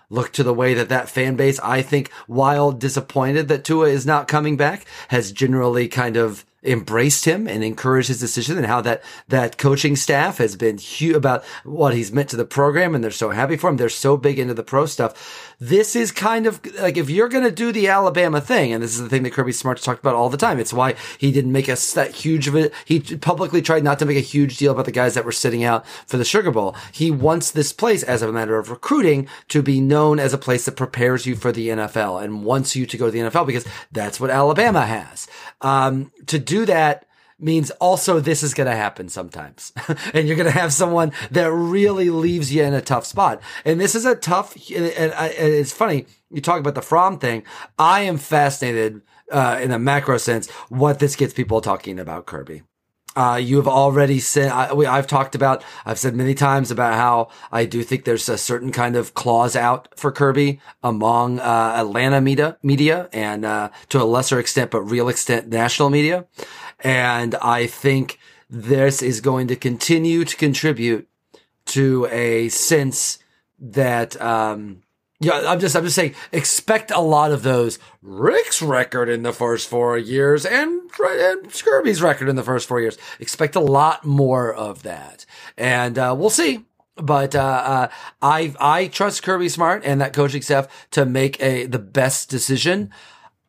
Look 0.09 0.31
to 0.33 0.43
the 0.43 0.53
way 0.53 0.73
that 0.73 0.87
that 0.89 1.09
fan 1.09 1.35
base, 1.35 1.59
I 1.59 1.81
think, 1.81 2.11
while 2.27 2.71
disappointed 2.71 3.49
that 3.49 3.65
Tua 3.65 3.89
is 3.89 4.05
not 4.05 4.29
coming 4.29 4.55
back, 4.55 4.85
has 5.09 5.33
generally 5.33 5.89
kind 5.89 6.15
of 6.15 6.45
embraced 6.67 7.25
him 7.25 7.47
and 7.47 7.63
encouraged 7.63 8.09
his 8.09 8.19
decision 8.19 8.57
and 8.57 8.65
how 8.65 8.81
that, 8.81 9.03
that 9.27 9.57
coaching 9.57 9.95
staff 9.95 10.37
has 10.37 10.55
been 10.55 10.77
huge 10.77 11.15
about 11.15 11.43
what 11.63 11.93
he's 11.93 12.11
meant 12.11 12.29
to 12.29 12.35
the 12.35 12.45
program. 12.45 12.93
And 12.93 13.03
they're 13.03 13.11
so 13.11 13.29
happy 13.29 13.57
for 13.57 13.69
him. 13.69 13.77
They're 13.77 13.89
so 13.89 14.17
big 14.17 14.39
into 14.39 14.53
the 14.53 14.63
pro 14.63 14.85
stuff. 14.85 15.55
This 15.59 15.95
is 15.95 16.11
kind 16.11 16.45
of 16.45 16.63
like, 16.75 16.97
if 16.97 17.09
you're 17.09 17.29
going 17.29 17.43
to 17.43 17.51
do 17.51 17.71
the 17.71 17.87
Alabama 17.87 18.39
thing, 18.39 18.71
and 18.71 18.83
this 18.83 18.93
is 18.93 19.01
the 19.01 19.09
thing 19.09 19.23
that 19.23 19.33
Kirby 19.33 19.51
Smart's 19.51 19.83
talked 19.83 19.99
about 19.99 20.13
all 20.13 20.29
the 20.29 20.37
time. 20.37 20.59
It's 20.59 20.73
why 20.73 20.93
he 21.17 21.31
didn't 21.31 21.51
make 21.51 21.67
us 21.67 21.93
that 21.93 22.13
huge 22.13 22.47
of 22.47 22.55
it. 22.55 22.71
He 22.85 22.99
publicly 22.99 23.63
tried 23.63 23.83
not 23.83 23.97
to 23.99 24.05
make 24.05 24.17
a 24.17 24.21
huge 24.21 24.57
deal 24.57 24.71
about 24.71 24.85
the 24.85 24.91
guys 24.91 25.15
that 25.15 25.25
were 25.25 25.31
sitting 25.31 25.63
out 25.63 25.87
for 26.05 26.17
the 26.17 26.25
Sugar 26.25 26.51
Bowl. 26.51 26.75
He 26.91 27.09
wants 27.09 27.49
this 27.49 27.73
place 27.73 28.03
as 28.03 28.21
a 28.21 28.31
matter 28.31 28.59
of 28.59 28.69
recruiting 28.69 29.27
to 29.49 29.63
be 29.63 29.81
known 29.81 30.19
as 30.19 30.31
a 30.31 30.37
place 30.37 30.65
that 30.65 30.73
prepares 30.73 31.25
you 31.25 31.35
for 31.35 31.51
the 31.51 31.69
NFL 31.69 32.23
and 32.23 32.45
wants 32.45 32.75
you 32.75 32.85
to 32.85 32.97
go 32.97 33.07
to 33.07 33.11
the 33.11 33.19
NFL 33.19 33.47
because 33.47 33.65
that's 33.91 34.19
what 34.19 34.29
Alabama 34.29 34.85
has. 34.85 35.27
Um, 35.61 36.11
to 36.27 36.37
do 36.37 36.67
that 36.67 37.07
means 37.39 37.69
also 37.71 38.19
this 38.19 38.43
is 38.43 38.53
going 38.53 38.69
to 38.69 38.75
happen 38.75 39.09
sometimes. 39.09 39.71
and 40.13 40.27
you're 40.27 40.37
going 40.37 40.51
to 40.51 40.59
have 40.59 40.73
someone 40.73 41.11
that 41.31 41.51
really 41.51 42.09
leaves 42.09 42.53
you 42.53 42.63
in 42.63 42.73
a 42.73 42.81
tough 42.81 43.05
spot. 43.05 43.41
And 43.65 43.79
this 43.79 43.95
is 43.95 44.05
a 44.05 44.15
tough, 44.15 44.55
and, 44.71 45.13
it's 45.37 45.71
funny. 45.71 46.05
You 46.31 46.41
talk 46.41 46.59
about 46.59 46.75
the 46.75 46.81
Fromm 46.81 47.19
thing. 47.19 47.43
I 47.77 48.01
am 48.01 48.17
fascinated, 48.17 49.01
uh, 49.31 49.59
in 49.61 49.71
a 49.71 49.79
macro 49.79 50.17
sense, 50.17 50.49
what 50.69 50.99
this 50.99 51.15
gets 51.15 51.33
people 51.33 51.61
talking 51.61 51.99
about 51.99 52.25
Kirby. 52.25 52.63
Uh, 53.15 53.35
you 53.35 53.55
have 53.55 53.67
already 53.67 54.19
said, 54.19 54.51
I, 54.51 54.95
have 54.95 55.07
talked 55.07 55.33
about, 55.33 55.63
I've 55.87 55.97
said 55.97 56.15
many 56.15 56.35
times 56.35 56.69
about 56.69 56.93
how 56.93 57.29
I 57.51 57.65
do 57.65 57.81
think 57.81 58.05
there's 58.05 58.29
a 58.29 58.37
certain 58.37 58.71
kind 58.71 58.95
of 58.95 59.15
clause 59.15 59.55
out 59.55 59.87
for 59.97 60.11
Kirby 60.11 60.59
among, 60.83 61.39
uh, 61.39 61.73
Atlanta 61.75 62.21
media, 62.21 62.59
media 62.61 63.09
and, 63.11 63.43
uh, 63.43 63.69
to 63.89 63.99
a 63.99 64.05
lesser 64.05 64.39
extent, 64.39 64.69
but 64.69 64.81
real 64.81 65.09
extent, 65.09 65.47
national 65.47 65.89
media. 65.89 66.27
And 66.79 67.35
I 67.35 67.67
think 67.67 68.19
this 68.49 69.01
is 69.01 69.21
going 69.21 69.47
to 69.47 69.55
continue 69.55 70.23
to 70.25 70.35
contribute 70.35 71.07
to 71.65 72.07
a 72.11 72.49
sense 72.49 73.19
that, 73.59 74.19
um, 74.21 74.83
yeah, 75.19 75.43
I'm 75.47 75.59
just, 75.59 75.75
I'm 75.75 75.83
just 75.83 75.95
saying, 75.95 76.15
expect 76.31 76.91
a 76.91 76.99
lot 77.01 77.31
of 77.31 77.43
those. 77.43 77.79
Richt's 78.01 78.61
record 78.61 79.09
in 79.09 79.23
the 79.23 79.33
first 79.33 79.67
four 79.67 79.97
years 79.97 80.45
and, 80.45 80.81
and 80.99 81.51
Kirby's 81.51 82.01
record 82.01 82.29
in 82.29 82.35
the 82.35 82.43
first 82.43 82.67
four 82.67 82.79
years. 82.79 82.97
Expect 83.19 83.55
a 83.55 83.59
lot 83.59 84.05
more 84.05 84.53
of 84.53 84.83
that. 84.83 85.25
And, 85.57 85.97
uh, 85.97 86.15
we'll 86.17 86.29
see. 86.29 86.65
But, 86.95 87.35
uh, 87.35 87.39
uh, 87.39 87.87
I, 88.21 88.53
I 88.59 88.87
trust 88.87 89.23
Kirby 89.23 89.49
Smart 89.49 89.83
and 89.83 90.01
that 90.01 90.13
coaching 90.13 90.41
staff 90.41 90.87
to 90.91 91.05
make 91.05 91.41
a, 91.41 91.65
the 91.65 91.79
best 91.79 92.29
decision. 92.29 92.91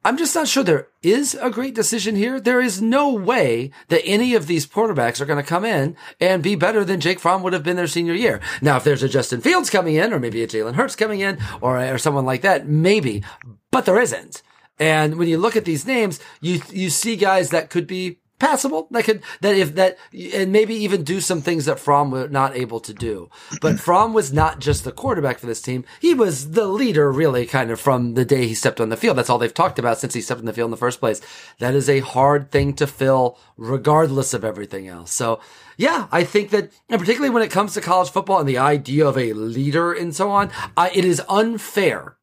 I'm 0.05 0.17
just 0.17 0.35
not 0.35 0.49
sure 0.49 0.63
there 0.63 0.89
is 1.03 1.35
a 1.35 1.51
great 1.51 1.75
decision 1.75 2.15
here. 2.15 2.41
There 2.41 2.61
is 2.61 2.81
no 2.81 3.13
way 3.13 3.73
that 3.89 4.05
any 4.05 4.35
of 4.35 4.47
these 4.47 4.67
quarterbacks 4.67 5.21
are 5.21 5.27
going 5.27 5.43
to 5.43 5.49
come 5.49 5.65
in 5.65 5.97
and 6.21 6.43
be 6.43 6.55
better 6.55 6.85
than 6.85 7.01
Jake 7.01 7.19
Fromm 7.19 7.43
would 7.43 7.53
have 7.53 7.65
been 7.65 7.77
their 7.77 7.89
senior 7.89 8.15
year. 8.15 8.41
Now, 8.63 8.77
if 8.77 8.85
there's 8.85 9.03
a 9.03 9.09
Justin 9.09 9.41
Fields 9.41 9.71
coming 9.71 9.97
in, 9.97 10.13
or 10.13 10.21
maybe 10.21 10.43
a 10.43 10.47
Jalen 10.47 10.75
Hurts 10.75 10.97
coming 10.97 11.21
in, 11.21 11.39
or, 11.61 11.79
or 11.79 11.99
someone 11.99 12.25
like 12.25 12.43
that, 12.43 12.69
maybe, 12.69 13.25
but 13.71 13.87
there 13.87 14.01
isn't. 14.01 14.43
And 14.79 15.17
when 15.17 15.29
you 15.29 15.39
look 15.39 15.57
at 15.57 15.65
these 15.65 15.87
names, 15.87 16.21
you, 16.41 16.61
you 16.71 16.91
see 16.91 17.17
guys 17.17 17.51
that 17.51 17.69
could 17.69 17.89
be 17.89 18.21
passable. 18.38 18.88
That 18.90 19.05
could, 19.05 19.22
that 19.40 19.57
if 19.57 19.74
that, 19.74 19.98
and 20.35 20.53
maybe 20.53 20.74
even 20.74 21.03
do 21.03 21.20
some 21.20 21.42
things 21.42 21.64
that 21.64 21.79
Fromm 21.79 22.11
was 22.11 22.31
not 22.31 22.57
able 22.57 22.81
to 22.81 22.94
do. 22.94 23.31
But 23.61 23.81
Fromm 23.81 24.12
was 24.12 24.33
not 24.33 24.61
just 24.61 24.85
the 24.85 24.92
quarterback 24.92 25.38
for 25.38 25.46
this 25.46 25.62
team. 25.62 25.85
He 26.01 26.14
was 26.14 26.53
the 26.53 26.66
leader 26.66 27.11
really 27.11 27.46
kind 27.46 27.70
of 27.70 27.81
from 27.81 28.14
the 28.14 28.24
day 28.24 28.46
he 28.46 28.55
stepped 28.55 28.81
on 28.81 28.88
the 28.88 28.96
field. 28.96 29.16
That's 29.16 29.31
all 29.31 29.38
they've 29.38 29.53
talked 29.53 29.79
about 29.79 29.98
since 29.98 30.14
he 30.14 30.20
stepped 30.20 30.40
on 30.40 30.46
the 30.46 30.53
field 30.53 30.68
in 30.68 30.72
the 30.72 30.77
first 30.77 31.01
place. 31.01 31.20
That 31.59 31.74
is 31.74 31.88
a 31.88 32.01
hard 32.01 32.51
thing 32.51 32.74
to 32.74 32.87
fill 32.87 33.38
regardless 33.57 34.35
of 34.35 34.44
everything 34.44 34.88
else. 34.88 35.12
So 35.12 35.40
yeah, 35.77 36.09
I 36.11 36.24
think 36.24 36.51
that, 36.51 36.72
and 36.88 37.01
particularly 37.01 37.33
when 37.33 37.42
it 37.42 37.51
comes 37.51 37.74
to 37.74 37.81
college 37.81 38.11
football 38.11 38.40
and 38.40 38.48
the 38.48 38.59
idea 38.59 39.07
of 39.07 39.16
a 39.16 39.33
leader 39.33 39.92
and 39.92 40.14
so 40.14 40.31
on, 40.31 40.51
I, 40.77 40.90
it 40.90 41.05
is 41.05 41.22
unfair 41.29 42.16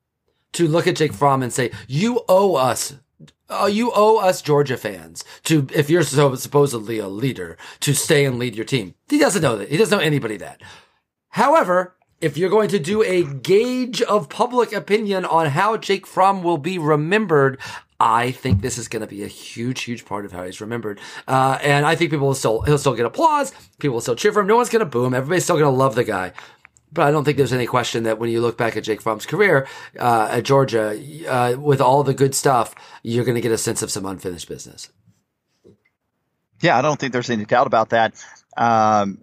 to 0.54 0.68
look 0.68 0.88
at 0.88 0.96
Jake 0.96 1.14
Fromm 1.14 1.44
and 1.44 1.52
say, 1.52 1.72
you 1.88 2.22
owe 2.28 2.56
us 2.56 2.96
uh, 3.50 3.70
you 3.72 3.92
owe 3.94 4.18
us 4.18 4.42
Georgia 4.42 4.78
fans 4.78 5.24
to, 5.44 5.68
if 5.74 5.90
you're 5.90 6.04
so 6.04 6.36
supposedly 6.36 7.00
a 7.00 7.08
leader, 7.08 7.58
to 7.82 7.94
stay 7.94 8.26
and 8.26 8.40
lead 8.40 8.56
your 8.56 8.66
team. 8.66 8.96
He 9.10 9.18
doesn't 9.18 9.42
know 9.42 9.58
that. 9.58 9.70
He 9.70 9.78
doesn't 9.78 9.98
know 9.98 10.04
anybody 10.04 10.38
that. 10.38 10.62
However, 11.30 11.96
if 12.22 12.38
you're 12.38 12.50
going 12.50 12.70
to 12.70 12.80
do 12.80 13.04
a 13.04 13.24
gauge 13.24 14.02
of 14.02 14.30
public 14.30 14.74
opinion 14.74 15.26
on 15.26 15.48
how 15.48 15.78
Jake 15.78 16.08
Fromm 16.08 16.44
will 16.44 16.58
be 16.58 16.78
remembered, 16.80 17.60
I 18.00 18.32
think 18.32 18.62
this 18.62 18.78
is 18.78 18.88
going 18.88 19.02
to 19.02 19.08
be 19.08 19.24
a 19.24 19.28
huge, 19.28 19.84
huge 19.84 20.06
part 20.06 20.26
of 20.26 20.32
how 20.32 20.44
he's 20.44 20.62
remembered. 20.62 21.00
Uh, 21.28 21.60
and 21.62 21.86
I 21.86 21.96
think 21.96 22.12
people 22.12 22.28
will 22.28 22.34
still, 22.34 22.62
he'll 22.62 22.78
still 22.78 22.96
get 22.96 23.06
applause. 23.06 23.54
People 23.80 23.96
will 23.96 24.02
still 24.02 24.16
cheer 24.16 24.32
for 24.32 24.42
him. 24.42 24.48
No 24.48 24.56
one's 24.56 24.70
going 24.70 24.80
to 24.80 24.86
boo 24.86 25.06
him. 25.06 25.14
Everybody's 25.14 25.44
still 25.44 25.58
going 25.58 25.72
to 25.72 25.78
love 25.78 25.96
the 25.96 26.04
guy. 26.04 26.34
But 26.96 27.08
I 27.08 27.12
don't 27.12 27.26
think 27.26 27.38
there's 27.38 27.54
any 27.54 27.68
question 27.68 28.04
that 28.04 28.18
when 28.20 28.30
you 28.30 28.42
look 28.42 28.58
back 28.58 28.78
at 28.78 28.84
Jake 28.84 29.02
Fromm's 29.02 29.26
career 29.26 29.68
uh, 30.00 30.30
at 30.32 30.46
Georgia, 30.46 30.98
uh, 31.30 31.56
with 31.60 31.82
all 31.82 32.04
the 32.04 32.14
good 32.14 32.34
stuff, 32.34 32.74
you're 33.04 33.26
going 33.26 33.36
to 33.36 33.42
get 33.42 33.52
a 33.52 33.58
sense 33.58 33.82
of 33.82 33.92
some 33.92 34.06
unfinished 34.06 34.48
business. 34.48 34.90
Yeah, 36.62 36.78
I 36.78 36.82
don't 36.82 36.98
think 36.98 37.12
there's 37.12 37.30
any 37.30 37.44
doubt 37.46 37.68
about 37.68 37.90
that. 37.90 38.16
Um, 38.56 39.22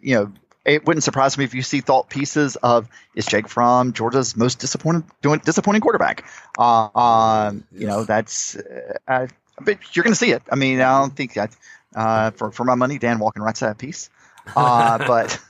you 0.00 0.16
know, 0.16 0.32
it 0.66 0.86
wouldn't 0.86 1.02
surprise 1.02 1.36
me 1.38 1.44
if 1.44 1.54
you 1.54 1.62
see 1.62 1.80
thought 1.80 2.10
pieces 2.10 2.56
of 2.56 2.88
is 3.14 3.26
Jake 3.26 3.48
Fromm 3.48 3.94
Georgia's 3.94 4.36
most 4.36 4.58
disappointing 4.58 5.04
disappointing 5.44 5.80
quarterback. 5.80 6.24
Uh, 6.58 6.88
um, 6.94 7.64
you 7.72 7.86
know, 7.86 8.04
that's 8.04 8.56
uh, 9.08 9.26
but 9.60 9.78
you're 9.96 10.04
going 10.04 10.12
to 10.12 10.18
see 10.18 10.30
it. 10.30 10.42
I 10.50 10.56
mean, 10.56 10.80
I 10.80 11.00
don't 11.00 11.16
think 11.16 11.34
that 11.34 11.56
uh, 11.94 12.30
for 12.32 12.50
for 12.50 12.64
my 12.64 12.74
money, 12.74 12.98
Dan 12.98 13.18
Wolken 13.18 13.40
writes 13.40 13.60
that 13.60 13.78
piece, 13.78 14.10
uh, 14.54 14.98
but. 15.06 15.40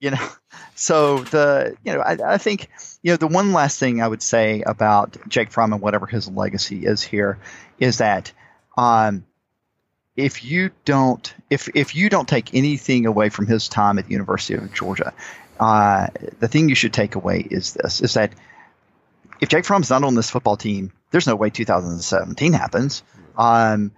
You 0.00 0.10
know, 0.10 0.28
so 0.74 1.18
the 1.18 1.76
you 1.84 1.92
know 1.92 2.00
I, 2.00 2.34
I 2.34 2.38
think 2.38 2.68
you 3.02 3.12
know 3.12 3.16
the 3.16 3.26
one 3.26 3.52
last 3.52 3.78
thing 3.78 4.02
I 4.02 4.08
would 4.08 4.22
say 4.22 4.62
about 4.62 5.16
Jake 5.28 5.50
Fromm 5.50 5.72
and 5.72 5.82
whatever 5.82 6.06
his 6.06 6.28
legacy 6.28 6.84
is 6.84 7.02
here 7.02 7.38
is 7.78 7.98
that 7.98 8.32
um, 8.76 9.24
if 10.16 10.44
you 10.44 10.70
don't 10.84 11.32
if 11.50 11.68
if 11.74 11.94
you 11.94 12.08
don't 12.08 12.28
take 12.28 12.54
anything 12.54 13.06
away 13.06 13.28
from 13.28 13.46
his 13.46 13.68
time 13.68 13.98
at 13.98 14.06
the 14.06 14.12
University 14.12 14.54
of 14.54 14.72
Georgia, 14.72 15.12
uh, 15.60 16.08
the 16.40 16.48
thing 16.48 16.68
you 16.68 16.74
should 16.74 16.92
take 16.92 17.14
away 17.14 17.40
is 17.40 17.74
this: 17.74 18.00
is 18.00 18.14
that 18.14 18.32
if 19.40 19.48
Jake 19.48 19.64
Fromm's 19.64 19.90
not 19.90 20.04
on 20.04 20.14
this 20.14 20.30
football 20.30 20.56
team, 20.56 20.92
there's 21.10 21.26
no 21.26 21.36
way 21.36 21.50
2017 21.50 22.52
happens. 22.52 23.02
Um, 23.36 23.92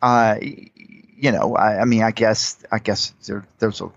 uh, 0.00 0.36
you 0.40 1.32
know, 1.32 1.54
I, 1.56 1.80
I, 1.80 1.84
mean, 1.84 2.02
I 2.02 2.12
guess 2.12 2.56
I 2.70 2.78
guess 2.78 3.12
there, 3.26 3.44
there's 3.58 3.80
a 3.80 3.90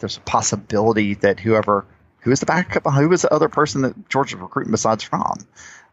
there's 0.00 0.16
a 0.16 0.20
possibility 0.20 1.14
that 1.14 1.38
whoever 1.38 1.86
who 2.20 2.30
was 2.30 2.40
the 2.40 2.46
backup, 2.46 2.84
who 2.92 3.08
was 3.08 3.22
the 3.22 3.32
other 3.32 3.48
person 3.48 3.82
that 3.82 4.08
Georgia 4.08 4.36
was 4.36 4.42
recruiting 4.42 4.72
besides 4.72 5.04
Fromm, 5.04 5.38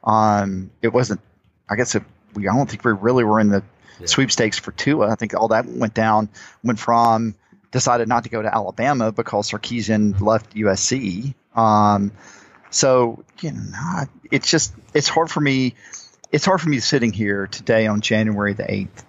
um, 0.04 0.72
it 0.82 0.90
wasn't. 0.90 1.22
I 1.70 1.76
guess 1.76 1.96
it, 1.96 2.04
we 2.34 2.48
I 2.48 2.56
don't 2.56 2.70
think 2.70 2.84
we 2.84 2.92
really 2.92 3.24
were 3.24 3.40
in 3.40 3.50
the 3.50 3.64
yeah. 4.00 4.08
sweepstakes 4.08 4.58
for 4.58 4.72
Tua. 4.72 5.10
I 5.10 5.16
think 5.16 5.34
all 5.34 5.50
that 5.50 5.66
went 5.66 5.94
down 5.94 6.30
when 6.62 6.76
Fromm 6.76 7.36
decided 7.72 8.08
not 8.08 8.24
to 8.24 8.30
go 8.30 8.42
to 8.42 8.54
Alabama 8.54 9.12
because 9.12 9.52
Sarkisian 9.52 10.20
left 10.22 10.56
USC. 10.56 11.34
Um, 11.56 12.12
so 12.70 13.24
you 13.42 13.52
know, 13.52 14.06
it's 14.32 14.50
just 14.50 14.74
it's 14.94 15.10
hard 15.10 15.30
for 15.30 15.42
me. 15.42 15.76
It's 16.32 16.46
hard 16.46 16.60
for 16.60 16.70
me 16.70 16.80
sitting 16.80 17.14
here 17.14 17.48
today 17.48 17.88
on 17.88 18.02
January 18.02 18.54
the 18.54 18.70
eighth 18.70 19.06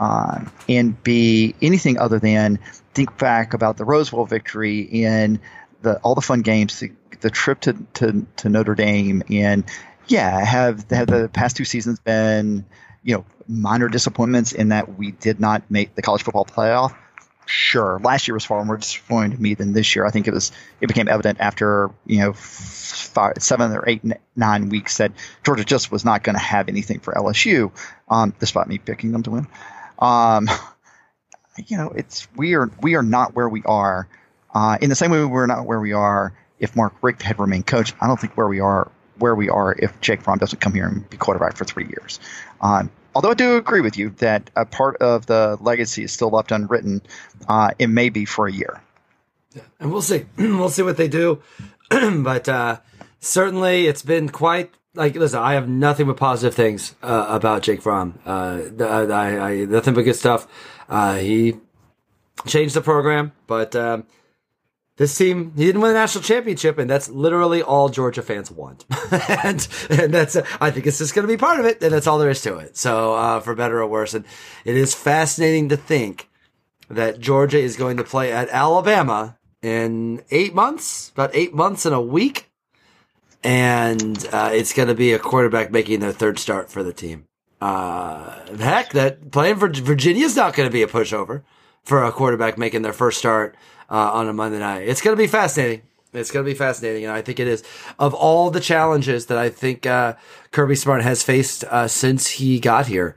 uh, 0.00 0.44
and 0.68 1.00
be 1.02 1.54
anything 1.62 1.98
other 1.98 2.18
than 2.18 2.58
think 2.94 3.18
back 3.18 3.54
about 3.54 3.76
the 3.76 3.84
Rose 3.84 4.10
Bowl 4.10 4.26
victory 4.26 5.04
and 5.04 5.40
the 5.82 5.98
all 5.98 6.14
the 6.14 6.20
fun 6.20 6.42
games, 6.42 6.78
the, 6.80 6.92
the 7.20 7.30
trip 7.30 7.60
to, 7.60 7.74
to, 7.94 8.26
to 8.36 8.48
Notre 8.48 8.74
Dame, 8.74 9.22
and 9.30 9.64
yeah, 10.06 10.44
have 10.44 10.88
have 10.90 11.06
the 11.06 11.30
past 11.32 11.56
two 11.56 11.64
seasons 11.64 12.00
been 12.00 12.64
you 13.02 13.16
know 13.16 13.24
minor 13.48 13.88
disappointments 13.88 14.52
in 14.52 14.68
that 14.68 14.98
we 14.98 15.12
did 15.12 15.40
not 15.40 15.70
make 15.70 15.94
the 15.94 16.02
college 16.02 16.22
football 16.22 16.44
playoff? 16.44 16.96
Sure, 17.44 18.00
last 18.02 18.28
year 18.28 18.34
was 18.34 18.44
far 18.44 18.64
more 18.64 18.76
disappointing 18.76 19.36
to 19.36 19.42
me 19.42 19.54
than 19.54 19.72
this 19.72 19.96
year. 19.96 20.06
I 20.06 20.10
think 20.10 20.28
it 20.28 20.32
was 20.32 20.52
it 20.80 20.86
became 20.86 21.08
evident 21.08 21.40
after 21.40 21.90
you 22.06 22.20
know 22.20 22.32
five, 22.32 23.34
seven 23.38 23.72
or 23.72 23.88
eight, 23.88 24.02
nine 24.36 24.68
weeks 24.68 24.98
that 24.98 25.12
Georgia 25.44 25.64
just 25.64 25.90
was 25.90 26.04
not 26.04 26.22
going 26.22 26.34
to 26.34 26.42
have 26.42 26.68
anything 26.68 27.00
for 27.00 27.12
LSU, 27.12 27.72
um, 28.08 28.32
despite 28.38 28.68
me 28.68 28.78
picking 28.78 29.12
them 29.12 29.22
to 29.24 29.30
win. 29.30 29.46
Um, 29.98 30.48
you 31.56 31.76
know, 31.76 31.90
it's 31.90 32.28
we 32.36 32.54
are 32.54 32.70
we 32.80 32.94
are 32.94 33.02
not 33.02 33.34
where 33.34 33.48
we 33.48 33.62
are. 33.64 34.08
Uh, 34.54 34.76
in 34.80 34.90
the 34.90 34.96
same 34.96 35.10
way 35.10 35.24
we're 35.24 35.46
not 35.46 35.66
where 35.66 35.80
we 35.80 35.92
are 35.92 36.34
if 36.58 36.76
Mark 36.76 36.94
Richt 37.02 37.22
had 37.22 37.38
remained 37.38 37.66
coach. 37.66 37.92
I 38.00 38.06
don't 38.06 38.20
think 38.20 38.36
where 38.36 38.48
we 38.48 38.60
are 38.60 38.90
where 39.18 39.34
we 39.34 39.48
are 39.48 39.74
if 39.78 40.00
Jake 40.00 40.22
Fromm 40.22 40.38
doesn't 40.38 40.60
come 40.60 40.74
here 40.74 40.86
and 40.86 41.08
be 41.08 41.16
quarterback 41.16 41.56
for 41.56 41.64
three 41.64 41.86
years. 41.86 42.18
Um, 42.60 42.90
although 43.14 43.30
I 43.30 43.34
do 43.34 43.56
agree 43.56 43.80
with 43.80 43.96
you 43.96 44.10
that 44.18 44.50
a 44.56 44.64
part 44.64 44.96
of 44.96 45.26
the 45.26 45.58
legacy 45.60 46.04
is 46.04 46.12
still 46.12 46.30
left 46.30 46.52
unwritten. 46.52 47.02
Uh, 47.48 47.70
it 47.78 47.88
may 47.88 48.08
be 48.08 48.24
for 48.24 48.46
a 48.46 48.52
year. 48.52 48.80
Yeah, 49.54 49.62
and 49.80 49.92
we'll 49.92 50.02
see. 50.02 50.26
we'll 50.38 50.70
see 50.70 50.82
what 50.82 50.96
they 50.96 51.08
do. 51.08 51.42
but 51.90 52.48
uh, 52.48 52.80
certainly, 53.20 53.86
it's 53.86 54.02
been 54.02 54.28
quite 54.28 54.72
like 54.94 55.14
listen, 55.14 55.40
I 55.40 55.54
have 55.54 55.68
nothing 55.68 56.06
but 56.06 56.16
positive 56.16 56.54
things 56.54 56.94
uh, 57.02 57.26
about 57.28 57.62
Jake 57.62 57.82
Fromm. 57.82 58.18
Uh, 58.26 58.62
I, 58.80 59.38
I, 59.38 59.64
nothing 59.64 59.94
but 59.94 60.02
good 60.02 60.16
stuff. 60.16 60.46
Uh, 60.88 61.16
he 61.16 61.56
changed 62.46 62.74
the 62.74 62.80
program, 62.80 63.32
but 63.46 63.74
um, 63.76 64.06
this 64.96 65.16
team 65.16 65.52
he 65.56 65.64
didn't 65.66 65.80
win 65.80 65.92
the 65.92 65.98
national 65.98 66.24
championship, 66.24 66.78
and 66.78 66.88
that's 66.88 67.08
literally 67.08 67.62
all 67.62 67.88
Georgia 67.88 68.22
fans 68.22 68.50
want. 68.50 68.84
and 69.44 69.66
and 69.90 70.12
that's 70.12 70.36
I 70.60 70.70
think 70.70 70.86
it's 70.86 70.98
just 70.98 71.14
going 71.14 71.26
to 71.26 71.32
be 71.32 71.38
part 71.38 71.60
of 71.60 71.66
it, 71.66 71.82
and 71.82 71.92
that's 71.92 72.06
all 72.06 72.18
there 72.18 72.30
is 72.30 72.42
to 72.42 72.58
it. 72.58 72.76
So 72.76 73.14
uh, 73.14 73.40
for 73.40 73.54
better 73.54 73.80
or 73.80 73.86
worse, 73.86 74.14
and 74.14 74.24
it 74.64 74.76
is 74.76 74.94
fascinating 74.94 75.68
to 75.70 75.76
think 75.76 76.28
that 76.88 77.20
Georgia 77.20 77.58
is 77.58 77.76
going 77.76 77.96
to 77.96 78.04
play 78.04 78.32
at 78.32 78.48
Alabama 78.50 79.38
in 79.62 80.22
eight 80.30 80.54
months, 80.54 81.10
about 81.10 81.30
eight 81.34 81.54
months 81.54 81.86
and 81.86 81.94
a 81.94 82.00
week 82.00 82.52
and 83.44 84.26
uh, 84.32 84.50
it's 84.52 84.72
going 84.72 84.88
to 84.88 84.94
be 84.94 85.12
a 85.12 85.18
quarterback 85.18 85.70
making 85.70 86.00
their 86.00 86.12
third 86.12 86.38
start 86.38 86.70
for 86.70 86.82
the 86.82 86.92
team. 86.92 87.26
Uh, 87.62 88.56
heck, 88.56 88.90
that 88.90 89.30
playing 89.30 89.56
for 89.56 89.68
Virginia 89.68 90.24
is 90.24 90.34
not 90.34 90.52
going 90.52 90.68
to 90.68 90.72
be 90.72 90.82
a 90.82 90.86
pushover 90.88 91.42
for 91.84 92.02
a 92.02 92.10
quarterback 92.10 92.58
making 92.58 92.82
their 92.82 92.92
first 92.92 93.18
start 93.18 93.56
uh, 93.88 94.10
on 94.12 94.28
a 94.28 94.32
Monday 94.32 94.58
night. 94.58 94.88
It's 94.88 95.00
going 95.00 95.16
to 95.16 95.22
be 95.22 95.28
fascinating. 95.28 95.82
It's 96.12 96.32
going 96.32 96.44
to 96.44 96.50
be 96.50 96.58
fascinating, 96.58 97.04
and 97.04 97.12
I 97.12 97.22
think 97.22 97.38
it 97.38 97.46
is. 97.46 97.62
Of 98.00 98.14
all 98.14 98.50
the 98.50 98.58
challenges 98.58 99.26
that 99.26 99.38
I 99.38 99.48
think 99.48 99.86
uh, 99.86 100.14
Kirby 100.50 100.74
Smart 100.74 101.02
has 101.02 101.22
faced 101.22 101.62
uh, 101.62 101.86
since 101.86 102.26
he 102.26 102.58
got 102.58 102.88
here, 102.88 103.14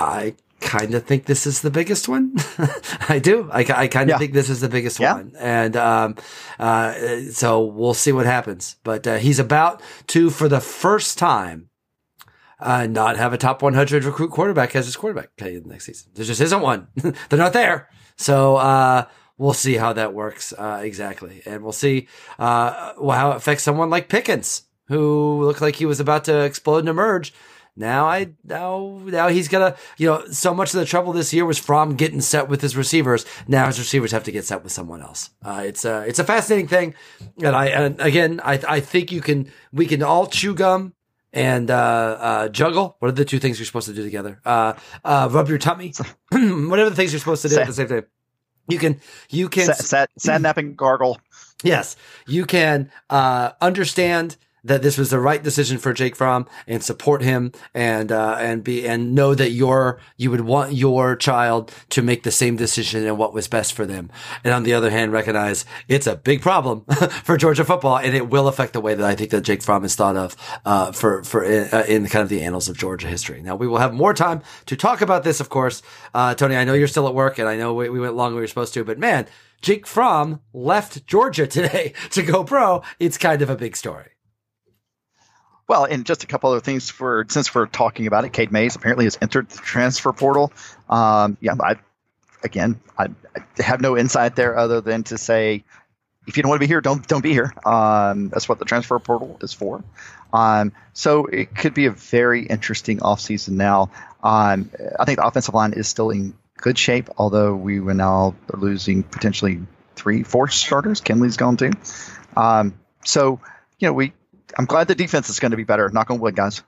I 0.00 0.36
kind 0.60 0.94
of 0.94 1.04
think 1.04 1.26
this 1.26 1.46
is 1.46 1.60
the 1.60 1.70
biggest 1.70 2.08
one. 2.08 2.34
I 3.10 3.18
do. 3.18 3.50
I, 3.52 3.60
I 3.60 3.88
kind 3.88 4.08
of 4.08 4.14
yeah. 4.14 4.18
think 4.18 4.32
this 4.32 4.48
is 4.48 4.62
the 4.62 4.70
biggest 4.70 4.98
yeah. 4.98 5.16
one. 5.16 5.34
And, 5.38 5.76
um, 5.76 6.16
uh, 6.58 6.94
so 7.30 7.62
we'll 7.62 7.92
see 7.92 8.10
what 8.10 8.24
happens. 8.24 8.76
But, 8.84 9.06
uh, 9.06 9.18
he's 9.18 9.38
about 9.38 9.82
to, 10.08 10.30
for 10.30 10.48
the 10.48 10.60
first 10.60 11.18
time, 11.18 11.68
uh, 12.58 12.86
not 12.86 13.16
have 13.16 13.32
a 13.32 13.38
top 13.38 13.62
100 13.62 14.04
recruit 14.04 14.30
quarterback 14.30 14.74
as 14.74 14.86
his 14.86 14.96
quarterback 14.96 15.30
the 15.36 15.62
next 15.64 15.86
season. 15.86 16.10
There 16.14 16.24
just 16.24 16.40
isn't 16.40 16.60
one. 16.60 16.88
They're 16.94 17.38
not 17.38 17.52
there. 17.52 17.88
So, 18.16 18.56
uh, 18.56 19.06
we'll 19.38 19.52
see 19.52 19.74
how 19.74 19.92
that 19.92 20.14
works, 20.14 20.52
uh, 20.52 20.80
exactly. 20.82 21.42
And 21.44 21.62
we'll 21.62 21.72
see, 21.72 22.08
uh, 22.38 22.94
how 22.94 23.32
it 23.32 23.36
affects 23.36 23.64
someone 23.64 23.90
like 23.90 24.08
Pickens, 24.08 24.62
who 24.88 25.44
looked 25.44 25.60
like 25.60 25.76
he 25.76 25.86
was 25.86 26.00
about 26.00 26.24
to 26.24 26.40
explode 26.44 26.78
and 26.78 26.88
emerge 26.88 27.32
now 27.76 28.06
I 28.06 28.30
now 28.42 29.00
now 29.04 29.28
he's 29.28 29.48
gonna 29.48 29.76
you 29.98 30.06
know 30.06 30.24
so 30.30 30.54
much 30.54 30.72
of 30.72 30.80
the 30.80 30.86
trouble 30.86 31.12
this 31.12 31.34
year 31.34 31.44
was 31.44 31.58
from 31.58 31.94
getting 31.94 32.22
set 32.22 32.48
with 32.48 32.62
his 32.62 32.76
receivers. 32.76 33.26
Now 33.46 33.66
his 33.66 33.78
receivers 33.78 34.12
have 34.12 34.24
to 34.24 34.32
get 34.32 34.46
set 34.46 34.62
with 34.64 34.72
someone 34.72 35.02
else. 35.02 35.30
Uh, 35.44 35.62
it's 35.66 35.84
a 35.84 36.04
it's 36.08 36.18
a 36.18 36.24
fascinating 36.24 36.68
thing, 36.68 36.94
and 37.42 37.54
I 37.54 37.66
and 37.66 38.00
again 38.00 38.40
I 38.42 38.60
I 38.66 38.80
think 38.80 39.12
you 39.12 39.20
can 39.20 39.52
we 39.72 39.86
can 39.86 40.02
all 40.02 40.26
chew 40.26 40.54
gum 40.54 40.94
and 41.36 41.70
uh, 41.70 41.74
uh, 41.74 42.48
juggle. 42.48 42.96
What 42.98 43.08
are 43.08 43.12
the 43.12 43.24
two 43.24 43.38
things 43.38 43.58
you're 43.58 43.66
supposed 43.66 43.88
to 43.88 43.94
do 43.94 44.02
together? 44.02 44.40
Uh, 44.44 44.72
uh, 45.04 45.28
rub 45.30 45.48
your 45.48 45.58
tummy. 45.58 45.92
Whatever 46.32 46.90
the 46.90 46.96
things 46.96 47.12
you're 47.12 47.20
supposed 47.20 47.42
to 47.42 47.48
do 47.48 47.58
at 47.60 47.66
the 47.66 47.72
same 47.74 47.88
time. 47.88 48.06
You 48.68 48.78
can 48.78 49.00
you 49.30 49.48
can 49.48 49.72
sat, 49.74 50.10
sat, 50.18 50.40
napping 50.40 50.74
gargle. 50.74 51.20
Yes, 51.62 51.96
you 52.26 52.46
can 52.46 52.90
uh, 53.10 53.52
understand 53.60 54.36
that 54.66 54.82
this 54.82 54.98
was 54.98 55.10
the 55.10 55.20
right 55.20 55.42
decision 55.42 55.78
for 55.78 55.92
Jake 55.92 56.16
Fromm 56.16 56.46
and 56.66 56.82
support 56.82 57.22
him 57.22 57.52
and 57.74 58.10
uh, 58.10 58.36
and 58.38 58.64
be 58.64 58.86
and 58.86 59.14
know 59.14 59.34
that 59.34 59.50
your 59.50 60.00
you 60.16 60.30
would 60.30 60.42
want 60.42 60.72
your 60.72 61.16
child 61.16 61.72
to 61.90 62.02
make 62.02 62.24
the 62.24 62.30
same 62.30 62.56
decision 62.56 63.06
and 63.06 63.16
what 63.16 63.32
was 63.32 63.48
best 63.48 63.72
for 63.72 63.86
them. 63.86 64.10
And 64.44 64.52
on 64.52 64.64
the 64.64 64.74
other 64.74 64.90
hand, 64.90 65.12
recognize 65.12 65.64
it's 65.88 66.06
a 66.06 66.16
big 66.16 66.42
problem 66.42 66.84
for 67.24 67.36
Georgia 67.36 67.64
football 67.64 67.98
and 67.98 68.14
it 68.14 68.28
will 68.28 68.48
affect 68.48 68.72
the 68.72 68.80
way 68.80 68.94
that 68.94 69.06
I 69.06 69.14
think 69.14 69.30
that 69.30 69.42
Jake 69.42 69.62
Fromm 69.62 69.84
is 69.84 69.94
thought 69.94 70.16
of 70.16 70.36
uh, 70.64 70.92
for 70.92 71.22
for 71.22 71.44
uh, 71.44 71.84
in 71.84 72.06
kind 72.06 72.22
of 72.22 72.28
the 72.28 72.42
annals 72.42 72.68
of 72.68 72.76
Georgia 72.76 73.06
history. 73.06 73.42
Now 73.42 73.56
we 73.56 73.68
will 73.68 73.78
have 73.78 73.94
more 73.94 74.14
time 74.14 74.42
to 74.66 74.76
talk 74.76 75.00
about 75.00 75.22
this, 75.22 75.40
of 75.40 75.48
course. 75.48 75.82
Uh, 76.12 76.34
Tony, 76.34 76.56
I 76.56 76.64
know 76.64 76.74
you're 76.74 76.88
still 76.88 77.06
at 77.06 77.14
work 77.14 77.38
and 77.38 77.48
I 77.48 77.56
know 77.56 77.74
we, 77.74 77.88
we 77.88 78.00
went 78.00 78.16
longer 78.16 78.32
than 78.32 78.36
we 78.36 78.42
were 78.42 78.48
supposed 78.48 78.74
to, 78.74 78.84
but 78.84 78.98
man. 78.98 79.26
Jake 79.62 79.86
Fromm 79.86 80.40
left 80.52 81.06
Georgia 81.06 81.46
today 81.56 81.94
to 82.10 82.22
go 82.22 82.44
pro. 82.44 82.82
It's 83.00 83.16
kind 83.16 83.40
of 83.40 83.48
a 83.48 83.56
big 83.56 83.74
story. 83.74 84.15
Well, 85.68 85.84
and 85.84 86.06
just 86.06 86.22
a 86.22 86.26
couple 86.26 86.50
other 86.50 86.60
things 86.60 86.90
for 86.90 87.26
since 87.28 87.54
we're 87.54 87.66
talking 87.66 88.06
about 88.06 88.24
it, 88.24 88.32
Cade 88.32 88.52
Mays 88.52 88.76
apparently 88.76 89.04
has 89.06 89.18
entered 89.20 89.48
the 89.48 89.58
transfer 89.58 90.12
portal. 90.12 90.52
Um, 90.88 91.36
yeah, 91.40 91.54
I 91.60 91.76
again, 92.44 92.80
I, 92.96 93.08
I, 93.34 93.62
have 93.62 93.80
no 93.80 93.96
insight 93.96 94.36
there 94.36 94.56
other 94.56 94.80
than 94.80 95.02
to 95.04 95.18
say, 95.18 95.64
if 96.26 96.36
you 96.36 96.42
don't 96.42 96.50
want 96.50 96.60
to 96.60 96.66
be 96.66 96.68
here, 96.68 96.80
don't 96.80 97.06
don't 97.06 97.22
be 97.22 97.32
here. 97.32 97.52
Um, 97.64 98.28
that's 98.28 98.48
what 98.48 98.58
the 98.58 98.64
transfer 98.64 98.98
portal 98.98 99.38
is 99.42 99.52
for. 99.52 99.82
Um, 100.32 100.72
so 100.92 101.26
it 101.26 101.54
could 101.54 101.74
be 101.74 101.86
a 101.86 101.90
very 101.90 102.46
interesting 102.46 102.98
offseason 102.98 103.50
now. 103.50 103.90
Um, 104.22 104.70
I 104.98 105.04
think 105.04 105.18
the 105.18 105.26
offensive 105.26 105.54
line 105.54 105.72
is 105.72 105.88
still 105.88 106.10
in 106.10 106.34
good 106.56 106.78
shape, 106.78 107.10
although 107.16 107.54
we 107.54 107.80
were 107.80 107.94
now 107.94 108.34
losing 108.52 109.02
potentially 109.02 109.60
three, 109.94 110.22
four 110.22 110.48
starters. 110.48 111.00
Kindley's 111.00 111.36
gone 111.36 111.56
too. 111.56 111.72
Um, 112.36 112.78
so 113.04 113.40
you 113.78 113.88
know 113.88 113.92
we 113.92 114.12
I'm 114.56 114.64
glad 114.64 114.88
the 114.88 114.94
defense 114.94 115.28
is 115.28 115.38
going 115.38 115.50
to 115.50 115.56
be 115.56 115.64
better. 115.64 115.88
Knock 115.90 116.10
on 116.10 116.18
wood, 116.18 116.34
guys. 116.34 116.62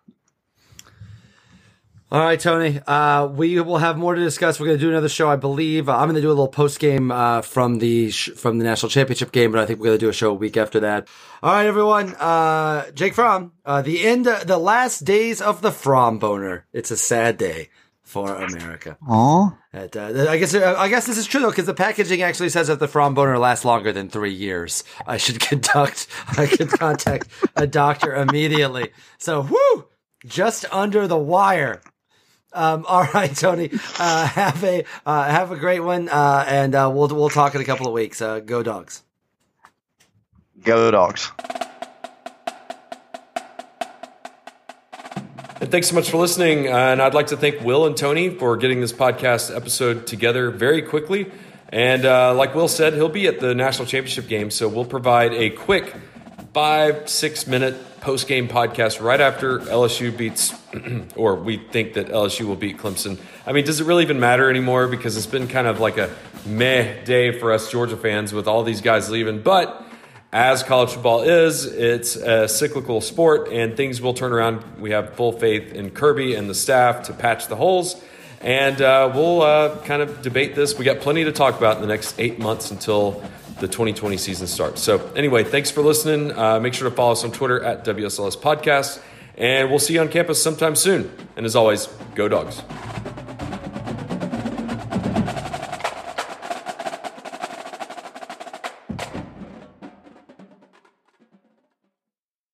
All 2.11 2.21
right, 2.21 2.41
Tony. 2.41 2.81
Uh, 2.87 3.27
we 3.27 3.61
will 3.61 3.77
have 3.77 3.99
more 3.99 4.15
to 4.15 4.21
discuss. 4.23 4.59
We're 4.59 4.67
going 4.67 4.79
to 4.79 4.85
do 4.85 4.89
another 4.89 5.11
show, 5.11 5.29
I 5.29 5.37
believe. 5.37 5.91
Uh, 5.91 5.97
I'm 5.97 6.05
going 6.05 6.15
to 6.15 6.23
do 6.23 6.29
a 6.29 6.31
little 6.31 6.49
post 6.49 6.79
game 6.79 7.11
uh, 7.11 7.43
from 7.43 7.81
the 7.81 8.11
sh- 8.11 8.31
from 8.31 8.57
the 8.57 8.65
national 8.65 8.89
championship 8.89 9.31
game, 9.31 9.53
but 9.53 9.61
I 9.61 9.67
think 9.67 9.79
we're 9.79 9.89
going 9.89 9.99
to 9.99 10.07
do 10.07 10.09
a 10.09 10.15
show 10.15 10.31
a 10.31 10.35
week 10.35 10.57
after 10.57 10.81
that. 10.81 11.07
All 11.43 11.53
right, 11.53 11.67
everyone. 11.67 12.15
Uh, 12.15 12.91
Jake 12.93 13.13
Fromm. 13.13 13.53
Uh, 13.63 13.83
the 13.83 14.07
end, 14.07 14.25
the 14.25 14.59
last 14.59 15.01
days 15.05 15.43
of 15.43 15.61
the 15.61 15.71
Fromm 15.71 16.19
boner. 16.19 16.67
It's 16.73 16.91
a 16.91 16.97
sad 16.97 17.37
day 17.37 17.69
for 18.09 18.35
America. 18.37 18.97
Aw. 19.07 19.55
It, 19.75 19.95
uh, 19.95 20.27
I 20.31 20.39
guess 20.39 20.55
uh, 20.55 20.75
I 20.79 20.89
guess 20.89 21.07
this 21.07 21.19
is 21.19 21.27
true 21.27 21.43
though 21.43 21.51
because 21.51 21.67
the 21.67 21.75
packaging 21.75 22.23
actually 22.23 22.49
says 22.49 22.69
that 22.69 22.81
the 22.81 22.89
Fromm 22.89 23.13
boner 23.15 23.39
lasts 23.39 23.67
longer 23.67 23.93
than 23.93 24.09
three 24.09 24.33
years. 24.33 24.83
I 25.07 25.19
should 25.19 25.41
conduct. 25.49 26.07
I 26.29 26.47
should 26.47 26.71
contact 26.71 27.29
a 27.55 27.67
doctor 27.67 28.15
immediately. 28.15 28.93
So, 29.19 29.43
whoo, 29.43 29.89
just 30.27 30.65
under 30.73 31.07
the 31.07 31.19
wire. 31.19 31.83
Um, 32.55 32.87
all 32.89 33.05
right, 33.15 33.35
Tony. 33.37 33.71
Uh, 33.99 34.27
have 34.27 34.65
a 34.65 34.85
uh, 35.05 35.25
have 35.25 35.53
a 35.53 35.57
great 35.57 35.81
one, 35.81 36.09
uh, 36.09 36.45
and 36.49 36.75
uh, 36.75 36.91
we'll 36.93 37.09
we'll 37.09 37.29
talk 37.29 37.55
in 37.55 37.61
a 37.61 37.65
couple 37.65 37.87
of 37.87 37.93
weeks. 37.93 38.23
Uh, 38.23 38.41
go 38.41 38.63
dogs. 38.63 39.03
Go 40.65 40.91
dogs. 40.91 41.31
And 45.61 45.73
thanks 45.73 45.89
so 45.89 45.97
much 45.97 46.09
for 46.09 46.19
listening. 46.19 46.69
Uh, 46.69 46.77
and 46.77 47.03
I'd 47.03 47.15
like 47.15 47.29
to 47.29 47.37
thank 47.37 47.63
Will 47.63 47.85
and 47.85 47.97
Tony 47.97 48.31
for 48.31 48.57
getting 48.57 48.81
this 48.81 48.93
podcast 48.93 49.55
episode 49.55 50.07
together 50.07 50.53
very 50.53 50.83
quickly. 50.83 51.33
And 51.71 52.05
uh, 52.05 52.33
like 52.35 52.55
Will 52.55 52.69
said, 52.69 52.95
he'll 52.95 53.09
be 53.09 53.27
at 53.27 53.41
the 53.41 53.57
national 53.57 53.87
championship 53.87 54.29
game, 54.29 54.53
so 54.53 54.69
we'll 54.69 54.85
provide 54.85 55.35
a 55.35 55.51
quick 55.51 55.93
five 56.55 57.09
six 57.09 57.49
minute 57.49 58.01
post 58.01 58.29
game 58.29 58.47
podcast 58.47 59.03
right 59.03 59.21
after 59.21 59.59
LSU 59.59 60.17
beats, 60.17 60.55
or 61.17 61.35
we 61.35 61.57
think 61.57 61.95
that 61.95 62.07
LSU 62.07 62.47
will 62.47 62.57
beat 62.57 62.79
Clemson. 62.79 63.19
I 63.45 63.51
mean, 63.51 63.65
does 63.65 63.81
it 63.81 63.85
really 63.85 64.05
even 64.05 64.21
matter 64.21 64.49
anymore? 64.49 64.87
Because 64.87 65.17
it's 65.17 65.27
been 65.27 65.49
kind 65.49 65.67
of 65.67 65.81
like 65.81 65.99
a 65.99 66.09
meh 66.47 67.03
day 67.03 67.37
for 67.37 67.53
us 67.53 67.69
Georgia 67.69 67.97
fans 67.97 68.33
with 68.33 68.47
all 68.47 68.63
these 68.63 68.81
guys 68.81 69.11
leaving, 69.11 69.43
but 69.43 69.85
as 70.33 70.63
college 70.63 70.91
football 70.91 71.23
is, 71.23 71.65
it's 71.65 72.17
a 72.17 72.49
cyclical 72.49 73.01
sport 73.01 73.49
and 73.51 73.77
things 73.77 74.01
will 74.01 74.15
turn 74.15 74.33
around. 74.33 74.63
We 74.79 74.91
have 74.91 75.15
full 75.15 75.33
faith 75.33 75.73
in 75.73 75.91
Kirby 75.91 76.35
and 76.35 76.51
the 76.51 76.55
staff 76.55 77.05
to 77.05 77.15
patch 77.15 77.47
the 77.47 77.57
holes. 77.57 78.03
And 78.41 78.81
uh, 78.81 79.11
we'll 79.15 79.43
uh, 79.43 79.79
kind 79.85 80.03
of 80.03 80.23
debate 80.23 80.55
this. 80.55 80.79
We 80.79 80.85
got 80.85 81.01
plenty 81.01 81.25
to 81.25 81.33
talk 81.33 81.57
about 81.57 81.77
in 81.77 81.83
the 81.83 81.89
next 81.89 82.21
eight 82.21 82.39
months 82.39 82.71
until 82.71 83.23
the 83.59 83.67
2020 83.67 84.17
season 84.17 84.47
starts. 84.47 84.81
So, 84.81 85.05
anyway, 85.17 85.43
thanks 85.43 85.71
for 85.73 85.83
listening. 85.83 86.37
Uh, 86.37 86.61
make 86.61 86.75
sure 86.75 86.89
to 86.89 86.95
follow 86.95 87.13
us 87.13 87.25
on 87.25 87.33
Twitter 87.33 87.65
at 87.65 87.85
WSLS 87.85 88.37
Podcast. 88.37 89.03
And 89.37 89.71
we'll 89.71 89.81
see 89.81 89.95
you 89.95 90.01
on 90.01 90.09
campus 90.09 90.41
sometime 90.43 90.77
soon. 90.77 91.11
And 91.37 91.47
as 91.47 91.57
always, 91.57 91.87
go 92.15 92.29
dogs. 92.29 92.63